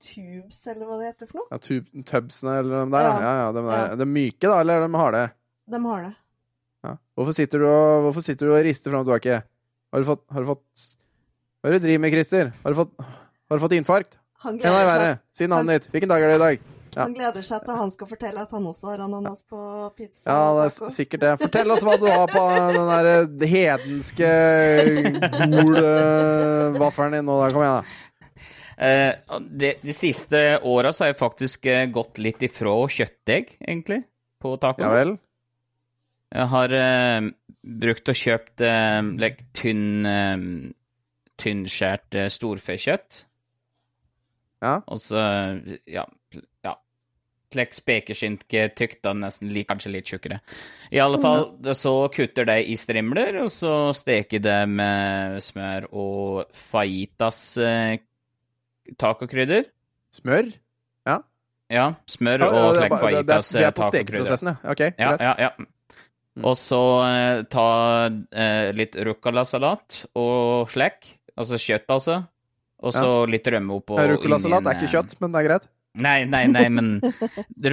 [0.00, 1.50] tubes, eller hva det heter for noe.
[1.52, 3.08] Ja, tub, tubsene eller de der?
[3.08, 3.34] Ja, Ja.
[3.42, 3.98] ja, de, der.
[4.00, 5.26] De myke, da, eller de harde?
[5.74, 6.14] De har det.
[6.86, 6.94] Ja.
[7.18, 9.42] Hvorfor, sitter du og, hvorfor sitter du og rister fram og tilbake?
[9.92, 10.88] Har du fått, har du fått
[11.60, 12.52] Hva er det du driver med, Christer?
[12.62, 14.16] Har du fått, har du fått infarkt?
[14.46, 15.90] Han er gleder, Si navnet ditt.
[15.92, 16.68] Hvilken dag er det i dag?
[16.90, 17.04] Ja.
[17.04, 19.60] han gleder seg til han skal fortelle at han også har ananas på
[19.96, 20.24] pizza.
[20.26, 21.32] Ja, det er sikkert det.
[21.44, 22.42] Fortell oss hva du har på
[22.74, 24.30] den der eh, hedenske
[25.54, 27.38] gol-vaffelen din nå.
[27.40, 27.50] Da.
[27.54, 27.84] Kom igjen, da.
[28.80, 34.02] Eh, de, de siste åra så har jeg faktisk eh, gått litt ifra kjøttdeig, egentlig,
[34.42, 34.82] på taco.
[34.86, 35.16] Ja vel?
[36.30, 37.30] Jeg har eh,
[37.82, 40.46] brukt og kjøpt eh, like, tynn eh,
[41.40, 43.24] tynnskjært eh, storfekjøtt.
[44.60, 44.80] Ja.
[44.92, 45.20] Og så,
[45.88, 46.04] ja
[47.50, 50.36] Slik spekeskinke tykt, og nesten li, kanskje litt tjukkere.
[50.94, 56.44] I alle fall, så kutter de i strimler, og så steker de med smør og
[56.54, 57.96] fajitas eh,
[59.02, 59.66] tacokrydder.
[60.14, 60.52] Smør?
[61.10, 61.16] Ja.
[61.70, 63.26] Ja, smør og ja, det fajitas tacokrydder.
[63.26, 63.90] det er- Vi er på tacokrydder.
[63.90, 64.70] stekeprosessen, ja.
[64.70, 65.50] Ok, Ja, ja, ja.
[66.46, 66.80] Og så
[67.10, 67.66] eh, ta
[68.32, 71.16] eh, litt ruccolasalat og slekk.
[71.36, 72.20] Altså kjøtt, altså.
[72.82, 73.98] Og så litt rømme oppå.
[73.98, 75.68] Ruccolasalat er ikke kjøtt, men det er greit.
[75.98, 77.00] Nei, nei, nei, men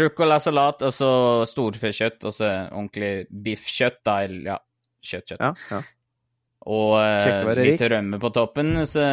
[0.02, 1.10] ruccolasalat, altså
[1.46, 4.58] storfekjøtt, altså ordentlig biffkjøtt, da, eller ja,
[5.06, 5.44] kjøttkjøtt.
[5.44, 5.82] Ja, ja.
[6.68, 7.92] Og eh, være litt rik.
[7.94, 9.04] rømme på toppen, så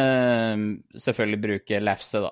[1.05, 2.31] selvfølgelig bruke lefse, da.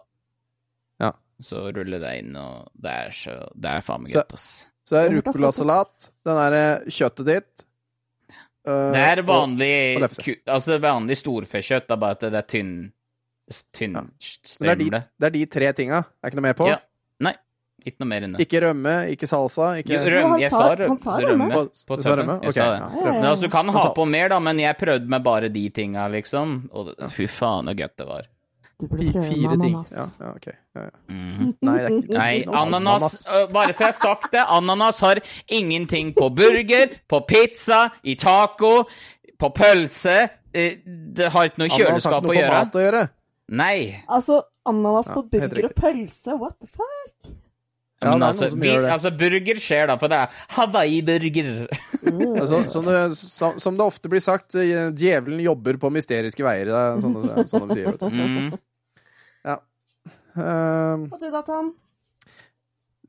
[1.06, 1.12] Ja.
[1.44, 4.48] Så rulle det inn, og det er så Det er faen meg Så- godt, ass.
[4.84, 7.64] Så det er Det hørtes ruccolasalat, den derre kjøttet ditt
[8.68, 10.36] uh, Det er vanlig og lefse.
[10.44, 12.74] Altså det er vanlig storfekjøtt, er bare at det er tynn
[13.74, 14.04] Tynn Ja.
[14.60, 14.90] Det er, de,
[15.20, 16.04] det er de tre tinga.
[16.24, 16.68] Er ikke noe mer på?
[16.72, 16.78] Ja.
[17.24, 17.34] Nei,
[17.86, 18.46] ikke noe mer enn det.
[18.48, 20.98] Ikke rømme, ikke salsa, ikke Jo, rømme, jeg sa- rømme.
[21.28, 22.38] rømme På- på du sa rømme?
[22.42, 22.82] Jeg Ok, sa det.
[23.06, 26.08] ja, altså, du kan ha på mer, da, men jeg prøvde med bare de tinga,
[26.10, 26.70] liksom.
[26.74, 28.24] Og fy faen, så godt det var.
[28.82, 29.76] Du burde prøve Fire med ting.
[29.76, 29.92] ananas.
[30.20, 30.48] Ja, ja, ok.
[30.76, 30.90] Ja, ja.
[31.14, 31.54] Mhm.
[31.62, 35.00] Nei, det er ikke Nei, ananas, ananas øh, Bare for jeg har sagt det, ananas
[35.00, 38.86] har ingenting på burger, på pizza, i taco,
[39.40, 40.30] på pølse.
[40.54, 42.50] Eh, Det har ikke noe Ananas har ikke kjøleskap noe å på gjøre.
[42.50, 43.10] mat å gjøre.
[43.52, 44.04] Nei.
[44.08, 47.34] Altså, ananas på burger og pølse, what the fuck?
[48.04, 51.52] Ja, Men altså, vi, altså, burger skjer da, for det er Hawaii-burger.
[52.04, 56.68] Altså, som, det, som, som det ofte blir sagt, eh, djevelen jobber på mysteriske veier.
[56.68, 58.20] Det er sånn, sånn de sier, vet du.
[58.20, 58.60] Mm.
[60.34, 61.74] Ehm, Og du da, Tom?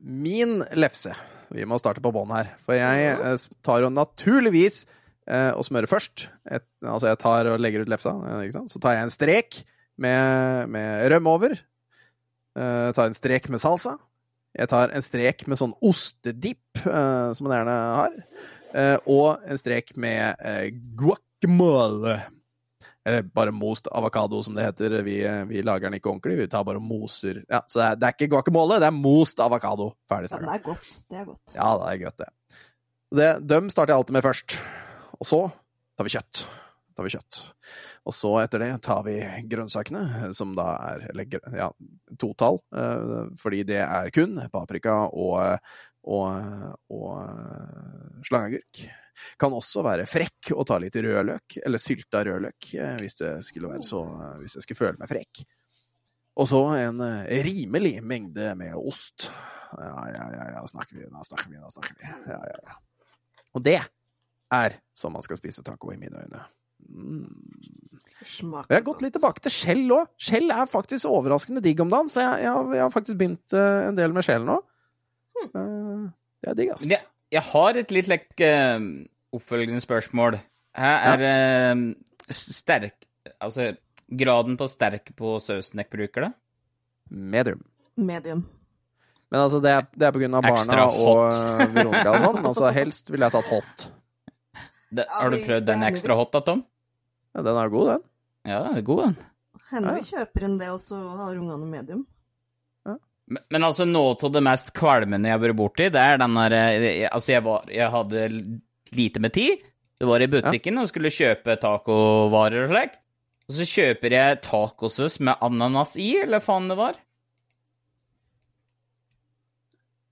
[0.05, 1.15] min lefse.
[1.49, 2.51] Vi må starte på bånn her.
[2.65, 4.83] For jeg eh, tar jo naturligvis
[5.25, 6.27] eh, og smører først.
[6.45, 8.73] Et, altså jeg tar og legger ut lefsa, eh, ikke sant?
[8.73, 9.63] så tar jeg en strek
[10.01, 11.55] med, med rømme over.
[12.55, 13.97] Uh, tar en strek med salsa.
[14.55, 18.15] Jeg tar en strek med sånn ostedipp, uh, som man gjerne har.
[18.75, 20.39] Uh, og en strek med
[20.99, 22.19] guacamole.
[23.05, 24.95] Eller bare most avokado, som det heter.
[25.05, 25.19] Vi,
[25.51, 27.43] vi lager den ikke ordentlig, vi tar bare moser.
[27.51, 29.91] Ja, så det er, det er ikke guacamole, det er most avokado.
[30.09, 30.91] Ferdig Ja, det er godt.
[31.11, 31.43] Det er godt.
[31.53, 32.31] Ja, det er godt, det.
[33.19, 33.31] det.
[33.51, 34.57] Dem starter jeg alltid med først.
[35.19, 35.41] Og så
[35.95, 36.47] tar vi kjøtt.
[36.95, 37.39] Tar vi kjøtt.
[38.07, 39.17] Og så etter det tar vi
[39.51, 41.67] grønnsakene, som da er eller, ja,
[42.21, 45.57] totall, eh, fordi det er kun paprika og,
[46.07, 48.85] og, og eh, slangeagurk.
[49.39, 53.73] Kan også være frekk og ta litt rødløk, eller sylta rødløk, eh, hvis det skulle
[53.75, 54.01] være så
[54.39, 55.43] Hvis jeg skulle føle meg frekk.
[56.39, 57.03] Og så en
[57.47, 59.29] rimelig mengde med ost.
[59.75, 62.11] Ja, ja, ja, ja, snakker vi, da snakker vi, da snakker vi.
[62.31, 62.79] Ja, ja, ja.
[63.55, 63.79] Og det
[64.51, 66.43] er som man skal spise taco i mine øyne.
[68.25, 70.07] Smaker Jeg har gått litt tilbake til skjell òg.
[70.21, 73.53] Skjell er faktisk overraskende digg om dagen, så jeg, jeg, har- jeg har faktisk begynt
[73.57, 74.55] eh, en del med skjell nå.
[75.43, 76.05] Eh,
[76.41, 76.85] det er digg, ass.
[76.85, 77.03] Men jeg,
[77.35, 78.85] jeg har et litt lekk uh,
[79.35, 80.37] oppfølgende spørsmål.
[80.75, 81.83] Her er eh,
[82.35, 83.05] sterk
[83.41, 83.71] Altså,
[84.11, 86.31] graden på sterk på sausen dere bruker, da?
[87.09, 87.63] Medium.
[87.97, 88.43] Medium.
[89.33, 91.39] Men altså, det er, det er på grunn av barna Extra og hot.
[91.65, 92.39] eh, Veronica og sånn.
[92.45, 93.85] Altså, helst ville jeg tatt hot.
[94.95, 96.61] Det, har du prøvd den ekstra hot, da, Tom?
[97.35, 98.03] Ja, den er god, den.
[98.47, 99.15] Ja, den er god, den.
[99.71, 102.03] Hender vi kjøper en det, og så har ungene medium.
[103.25, 106.35] Men, men altså, noe av det mest kvalmende jeg har vært borti, det er den
[106.37, 108.25] der eh, Altså, jeg, var, jeg hadde
[108.93, 109.63] lite med tid.
[109.97, 112.99] Det var i butikken og skulle kjøpe tacovarer og slikt.
[113.49, 116.99] Og så kjøper jeg tacosaus med ananas i, eller faen det var.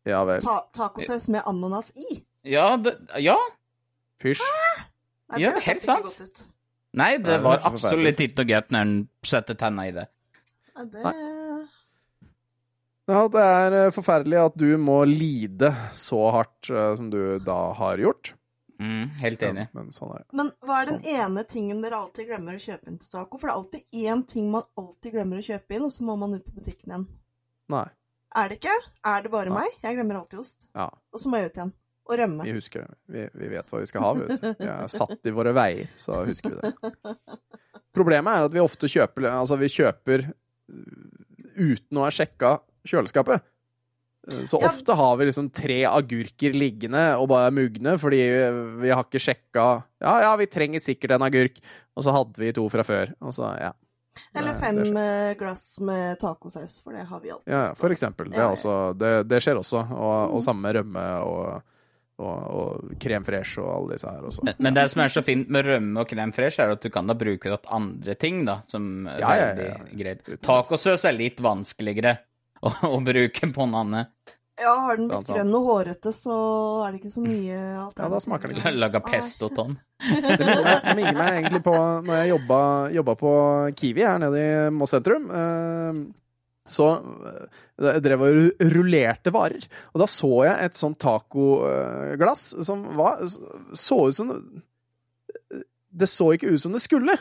[0.09, 0.41] Ja vel.
[0.43, 2.17] Ta tacosaus med ananas i.
[2.49, 3.37] Ja, det, ja.
[4.21, 4.41] Fysj.
[4.41, 6.09] Nei, Ja, det helt sant.
[6.09, 6.43] ikke sant.
[6.93, 10.05] Nei, det det var absolutt ikke noe gøy når en setter tenna i det.
[13.09, 17.57] Ja, det er eh, forferdelig at du må lide så hardt eh, som du da
[17.75, 18.31] har gjort.
[18.79, 19.65] Mm, helt enig.
[19.75, 20.29] Men sånn er det.
[20.39, 23.39] Men hva er den ene tingen dere alltid glemmer å kjøpe inn til taco?
[23.39, 26.15] For det er alltid én ting man alltid glemmer å kjøpe inn, og så må
[26.19, 27.05] man ut på butikken igjen.
[27.73, 27.85] Nei.
[28.39, 28.75] Er det ikke?
[29.13, 29.61] Er det bare Nei.
[29.61, 29.77] meg?
[29.83, 30.67] Jeg glemmer alltid ost.
[30.73, 31.73] Ja, Og så må jeg ut igjen.
[32.03, 32.43] Og rømme.
[32.43, 32.97] vi husker det.
[33.07, 34.49] Vi, vi vet hva vi skal ha, vet du.
[34.59, 36.91] Vi er satt i våre veier, så husker vi det.
[37.95, 41.09] Problemet er at vi ofte kjøper Altså, vi kjøper uh,
[41.55, 42.57] uten å ha sjekka
[42.89, 43.45] kjøleskapet.
[44.47, 48.21] Så ofte har vi liksom tre agurker liggende og bare er mugne, fordi
[48.79, 49.65] vi har ikke sjekka
[49.99, 51.59] Ja, ja, vi trenger sikkert en agurk,
[51.91, 53.73] og så hadde vi to fra før, og så, ja.
[54.37, 57.51] Eller fem eh, glass med tacosaus, for det har vi alltid.
[57.51, 58.29] Ja, for eksempel.
[58.31, 59.81] Det, også, det, det skjer også.
[59.89, 61.72] Og, og samme rømme og,
[62.19, 64.43] og, og krem fresh og alle disse her også.
[64.45, 66.89] Men- Men det som er så fint med rømme og krem fresh, er at du
[66.89, 69.97] kan da bruke det til andre ting, da, som er Ja, ja, ja, ja.
[70.03, 70.41] greit.
[70.41, 72.17] Tacosaus er litt vanskeligere
[72.63, 74.07] å, å bruke på nanne.
[74.61, 76.33] Ja, har den blitt grønn og hårete, så
[76.85, 78.71] er det ikke så mye Ja, da smaker det ikke.
[78.77, 79.79] Laga pesto, Tom.
[79.97, 81.73] Det minner meg, det minner meg egentlig på
[82.05, 82.59] når jeg jobba,
[82.93, 83.31] jobba på
[83.81, 85.25] Kiwi her nede i Moss sentrum.
[85.33, 86.03] eh,
[86.69, 89.65] Så eh, jeg drev og rullerte varer.
[89.91, 94.31] Og da så jeg et sånt tacoglass som var Så ut som
[95.93, 97.17] Det så ikke ut som det skulle.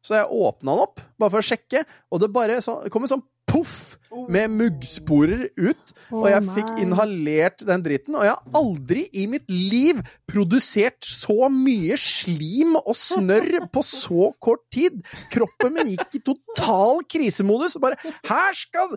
[0.00, 3.10] Så jeg åpna den opp, bare for å sjekke, og det bare så, kom en
[3.10, 3.90] sånn poff
[4.30, 5.92] med muggsporer ut.
[6.10, 11.50] Og jeg fikk inhalert den dritten, og jeg har aldri i mitt liv produsert så
[11.52, 15.00] mye slim og snørr på så kort tid.
[15.32, 17.76] Kroppen min gikk i total krisemodus.
[17.78, 18.96] og Bare Her skal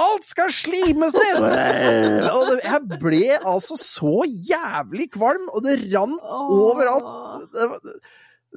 [0.00, 1.42] Alt skal slimes ned!
[2.30, 7.52] Og jeg ble altså så jævlig kvalm, og det rant overalt.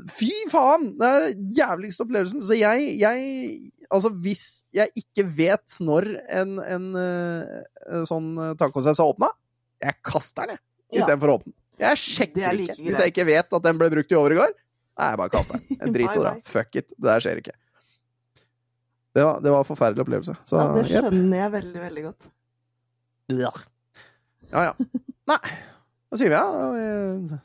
[0.09, 0.87] Fy faen!
[0.97, 2.41] Det er den jævligste opplevelsen.
[2.45, 9.05] Så jeg, jeg Altså, hvis jeg ikke vet når en, en, en sånn tacosaus er
[9.11, 9.27] åpna,
[9.83, 10.63] jeg kaster den, jeg,
[10.93, 11.03] Ja.
[11.03, 11.57] istedenfor å åpne den.
[11.83, 12.87] Jeg er sjekker like ikke.
[12.87, 15.77] Hvis jeg ikke vet at den ble brukt i overgård, nei, jeg bare kaster den.
[15.77, 16.33] Jeg driter i det.
[16.49, 16.89] Fuck it.
[16.97, 17.55] Det der skjer ikke.
[19.13, 20.35] Det var, det var en forferdelig opplevelse.
[20.49, 22.29] Så, Ja, det skjønner jeg veldig, veldig godt.
[23.33, 23.51] Ja,
[24.71, 24.73] ja.
[25.29, 25.39] Nei,
[26.09, 27.39] da sier vi ja.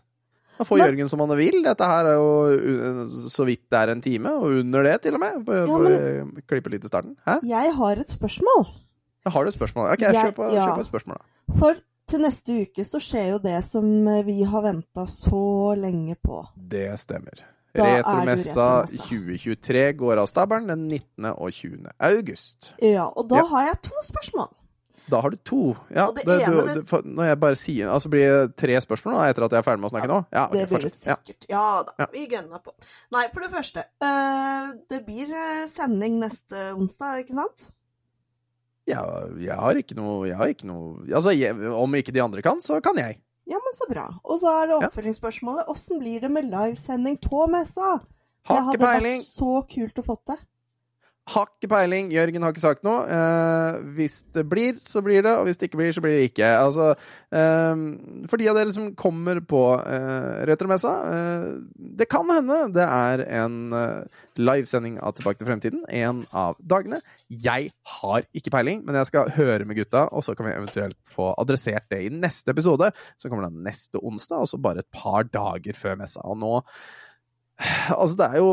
[0.58, 1.62] Da- får Men- Jørgen som han vil.
[1.62, 5.20] Dette her er jo så vidt det er en time, og under det til og
[5.20, 5.44] med.
[5.46, 7.16] For, ja, men- klippe litt i starten.
[7.26, 7.38] Hæ?
[7.46, 8.66] Jeg har et spørsmål.
[9.24, 9.92] Jeg har du et spørsmål?
[9.92, 10.66] Ok, Jeg- kjør på, ja.
[10.66, 11.58] kjør på et spørsmål, da.
[11.58, 11.74] For
[12.08, 13.84] til neste uke så skjer jo det som
[14.24, 16.46] vi har venta så lenge på.
[16.56, 17.44] Det stemmer.
[17.76, 18.86] Da retromessa.
[18.88, 21.26] 2023 går av stabelen den 19.
[21.38, 21.86] og 20.
[22.00, 22.72] august.
[22.82, 23.44] Ja, og da Ja.
[23.46, 24.48] har jeg to spørsmål.
[25.08, 25.60] Da har du to.
[25.94, 29.14] Ja, det det, ene, du, du, når jeg bare sier Altså blir det tre spørsmål
[29.16, 30.18] da, etter at jeg er ferdig med å snakke nå?
[30.34, 31.46] Ja, okay, det blir det sikkert.
[31.48, 31.54] Ja.
[31.56, 32.08] Ja, da, Ja.
[32.12, 32.74] vi gønner på.
[33.16, 33.84] Nei, for det første.
[34.04, 37.68] Øh, det blir eh, sending neste onsdag, ikke sant?
[38.88, 39.02] Ja,
[39.36, 42.62] jeg har ikke noe, jeg har ikke noe Altså, jeg, om ikke de andre kan,
[42.64, 43.18] så kan jeg.
[43.48, 44.06] Ja, men så bra.
[44.28, 45.68] Og så er det oppfølgingsspørsmålet.
[45.72, 47.98] Åssen blir det med livesending på messa?
[48.48, 50.40] Det hadde vært så kult å få til.
[51.28, 52.08] Har ikke peiling.
[52.14, 53.02] Jørgen har ikke sagt noe.
[53.04, 56.28] Eh, hvis det blir, så blir det, og hvis det ikke blir, så blir det
[56.30, 56.48] ikke.
[56.56, 56.86] Altså,
[57.36, 57.82] eh,
[58.30, 61.48] for de av dere som kommer på eh, Retromessa, eh,
[62.00, 67.02] det kan hende det er en eh, livesending av Tilbake til fremtiden en av dagene.
[67.28, 70.96] Jeg har ikke peiling, men jeg skal høre med gutta, og så kan vi eventuelt
[71.12, 72.88] få adressert det i neste episode.
[73.18, 76.24] som kommer da neste onsdag, og så bare et par dager før messa.
[76.24, 76.54] Og nå
[77.90, 78.50] Altså, det er jo,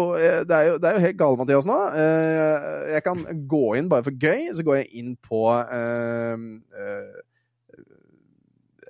[0.50, 1.76] det er jo, det er jo helt gale, Mathias, nå.
[1.94, 3.20] Eh, Jeg kan
[3.52, 6.46] gå inn bare for gøy, så går jeg inn på eh,
[6.82, 7.20] eh,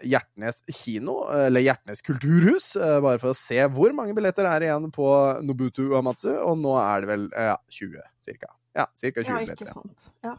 [0.05, 4.89] Hjertnes kino, eller Hjertnes kulturhus, eh, bare for å se hvor mange billetter er igjen
[4.93, 5.07] på
[5.47, 6.29] Nobutu Amatsu.
[6.35, 8.51] og nå er det vel eh, ja, 20, cirka.
[8.75, 9.65] Ja, cirka 20 Ja, billetter.
[9.65, 9.73] igjen.
[9.73, 10.09] sant.
[10.27, 10.35] Ja.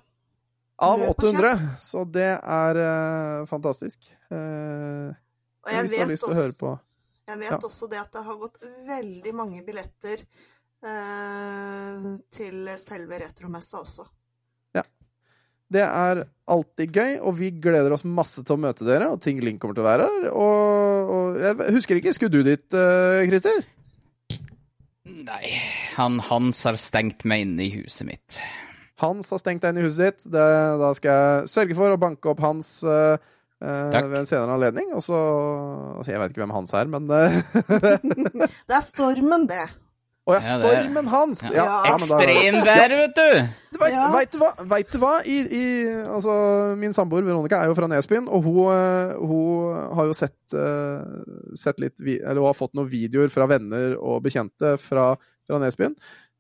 [0.87, 4.05] Av 800, så det er eh, fantastisk.
[4.31, 5.09] Eh,
[5.67, 6.79] Og jeg vet også- på
[7.27, 7.59] Jeg vet Ja.
[7.59, 10.21] også det at det har gått veldig mange billetter
[10.87, 12.05] eh,
[12.37, 14.07] til selve retromessa også.
[14.77, 14.85] Ja.
[15.73, 19.41] Det er alltid gøy, og vi gleder oss masse til å møte dere, og Ting
[19.43, 20.29] Link kommer til å være her.
[20.31, 23.67] Og, og jeg husker ikke, skulle du dit, eh, Christer?
[25.07, 25.51] Nei,
[25.97, 28.39] han Hans har stengt meg inne i huset mitt.
[29.03, 30.29] Hans har stengt deg inne i huset ditt.
[30.33, 30.45] Det,
[30.81, 33.19] da skal jeg sørge for å banke opp Hans eh,
[33.65, 34.11] Takk.
[34.11, 34.91] ved en senere anledning.
[34.95, 35.17] Og så
[35.97, 37.43] altså, Jeg vet ikke hvem Hans er, men eh,
[38.69, 39.65] Det er stormen, det.
[40.27, 41.45] Å ja, Ja, stormen hans!
[41.55, 41.55] Ja.
[41.55, 43.77] Ja, ja, Ekstremvær, vet du!
[43.79, 44.07] Vet, Ja.
[44.11, 44.49] Veit du hva?
[44.73, 45.13] Vet du hva?
[45.23, 45.63] I, i,
[46.03, 46.35] altså,
[46.81, 51.23] min samboer Veronica er jo fra Nesbyen, og hun, eh, hun har jo sett, uh,
[51.55, 55.13] sett litt vi- Eller hun har fått noen videoer fra venner og bekjente fra,
[55.47, 55.95] fra Nesbyen.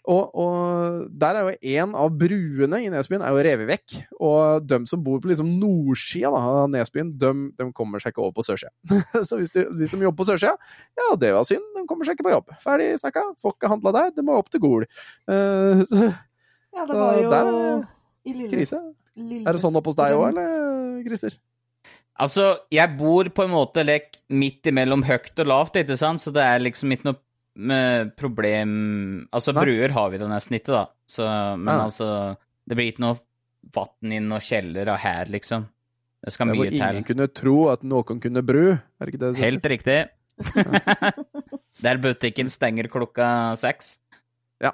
[0.07, 3.97] Og, og der er jo en av bruene i Nesbyen er jo revet vekk.
[4.23, 8.37] Og de som bor på liksom nordsida av Nesbyen, de, de kommer seg ikke over
[8.37, 8.71] på sørsida.
[9.29, 10.55] Så hvis, du, hvis de jobber på sørsida,
[11.01, 11.67] ja, det var synd.
[11.75, 12.55] De kommer seg ikke på jobb.
[12.63, 13.25] Ferdig snakka.
[13.43, 14.15] Får ikke handla der.
[14.15, 14.87] De må opp til Gol.
[15.27, 16.07] Uh, så
[16.77, 17.85] Ja, det var jo der er
[18.27, 18.81] i Lille, krise.
[19.17, 19.47] Lillestrøm.
[19.49, 21.39] Er det sånn oppe hos deg òg, eller, Christer?
[22.17, 26.33] Altså, jeg bor på en måte lek midt imellom høyt og lavt, ikke sant, så
[26.33, 27.21] det er liksom ikke noe
[28.17, 28.73] problem
[29.33, 29.65] Altså, Nei.
[29.65, 31.25] bruer har vi da nesten ikke, da, så
[31.59, 31.85] Men Ja.
[31.87, 32.09] altså
[32.69, 33.19] Det blir ikke noe
[33.75, 35.65] vann inn og kjeller av her, liksom.
[36.23, 36.79] Det skal mye til.
[36.81, 38.73] ingen kunne tro at noen kunne bru.
[38.75, 40.09] Er det ikke det det Helt riktig.
[41.83, 43.29] Der butikken stenger klokka
[43.59, 43.99] seks.
[44.63, 44.73] Ja.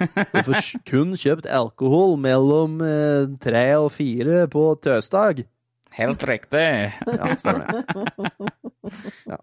[0.00, 5.44] Du får kun kjøpt alkohol mellom eh, tre og fire på tøsdag.
[5.98, 6.64] Helt riktig.
[7.06, 7.82] Ja, stemmer det.
[9.28, 9.38] Ja.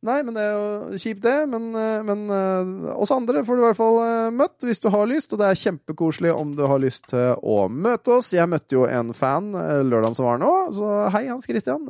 [0.00, 1.34] Nei, men det er jo kjipt, det.
[1.52, 4.88] Men, eh, men eh, oss andre får du i hvert fall eh, møtt hvis du
[4.94, 8.30] har lyst, og det er kjempekoselig om du har lyst til å møte oss.
[8.32, 11.84] Jeg møtte jo en fan lørdagen som var nå, så hei, Hans Christian.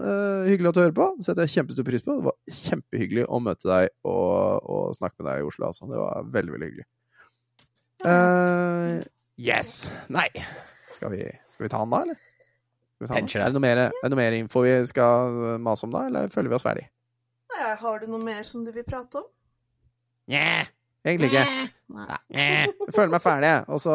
[0.49, 1.09] Hyggelig at du hører på.
[1.21, 2.19] Det setter jeg kjempestor pris på.
[2.19, 5.87] Det var kjempehyggelig å møte deg og, og snakke med deg i Oslo, altså.
[5.87, 6.91] Det var veldig, veldig hyggelig.
[8.01, 8.99] Uh,
[9.39, 9.85] yes.
[10.11, 10.31] Nei.
[10.97, 12.27] Skal vi, skal vi ta den da, eller?
[13.07, 16.51] Er det, mer, er det noe mer info vi skal mase om da, eller føler
[16.51, 16.91] vi oss ferdig?
[17.51, 19.29] Nei, Har du noe mer som du vil prate om?
[20.31, 20.65] Nja,
[21.05, 21.69] egentlig ikke.
[21.97, 22.19] Nei.
[22.31, 23.65] Jeg føler meg ferdig, jeg.
[23.69, 23.95] Og så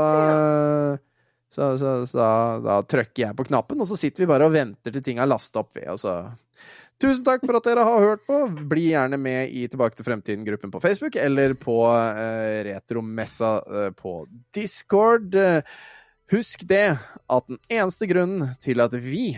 [1.56, 4.56] Så, så, så da, da trykker jeg på knappen, og så sitter vi bare og
[4.56, 5.72] venter til ting er lasta opp.
[5.78, 6.18] ved, og så
[6.99, 8.38] Tusen takk for at dere har hørt på.
[8.72, 14.22] Bli gjerne med i Tilbake til fremtiden-gruppen på Facebook, eller på uh, Retromessa uh, på
[14.56, 15.36] Discord.
[15.36, 15.60] Uh,
[16.34, 19.36] Husk det at den eneste grunnen til at vi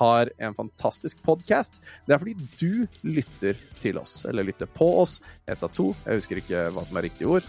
[0.00, 5.18] har en fantastisk podkast, det er fordi du lytter til oss, eller lytter på oss.
[5.50, 5.90] Ett av to.
[6.06, 7.46] Jeg husker ikke hva som er riktig ord.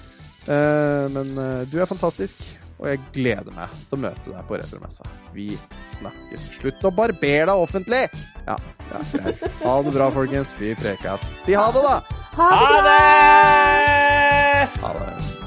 [0.49, 2.43] Eh, men eh, du er fantastisk,
[2.81, 5.05] og jeg gleder meg til å møte deg på Retromessa.
[5.35, 5.51] Vi
[5.89, 6.49] snakkes.
[6.59, 8.07] Slutt å barbere deg offentlig!
[8.47, 8.57] Ja,
[8.89, 9.45] ja, greit.
[9.61, 10.55] Ha det bra, folkens.
[10.59, 11.35] Vi prekas.
[11.43, 11.99] Si ha det, da!
[12.39, 14.81] Ha det Ha det!
[14.81, 15.40] Ha det.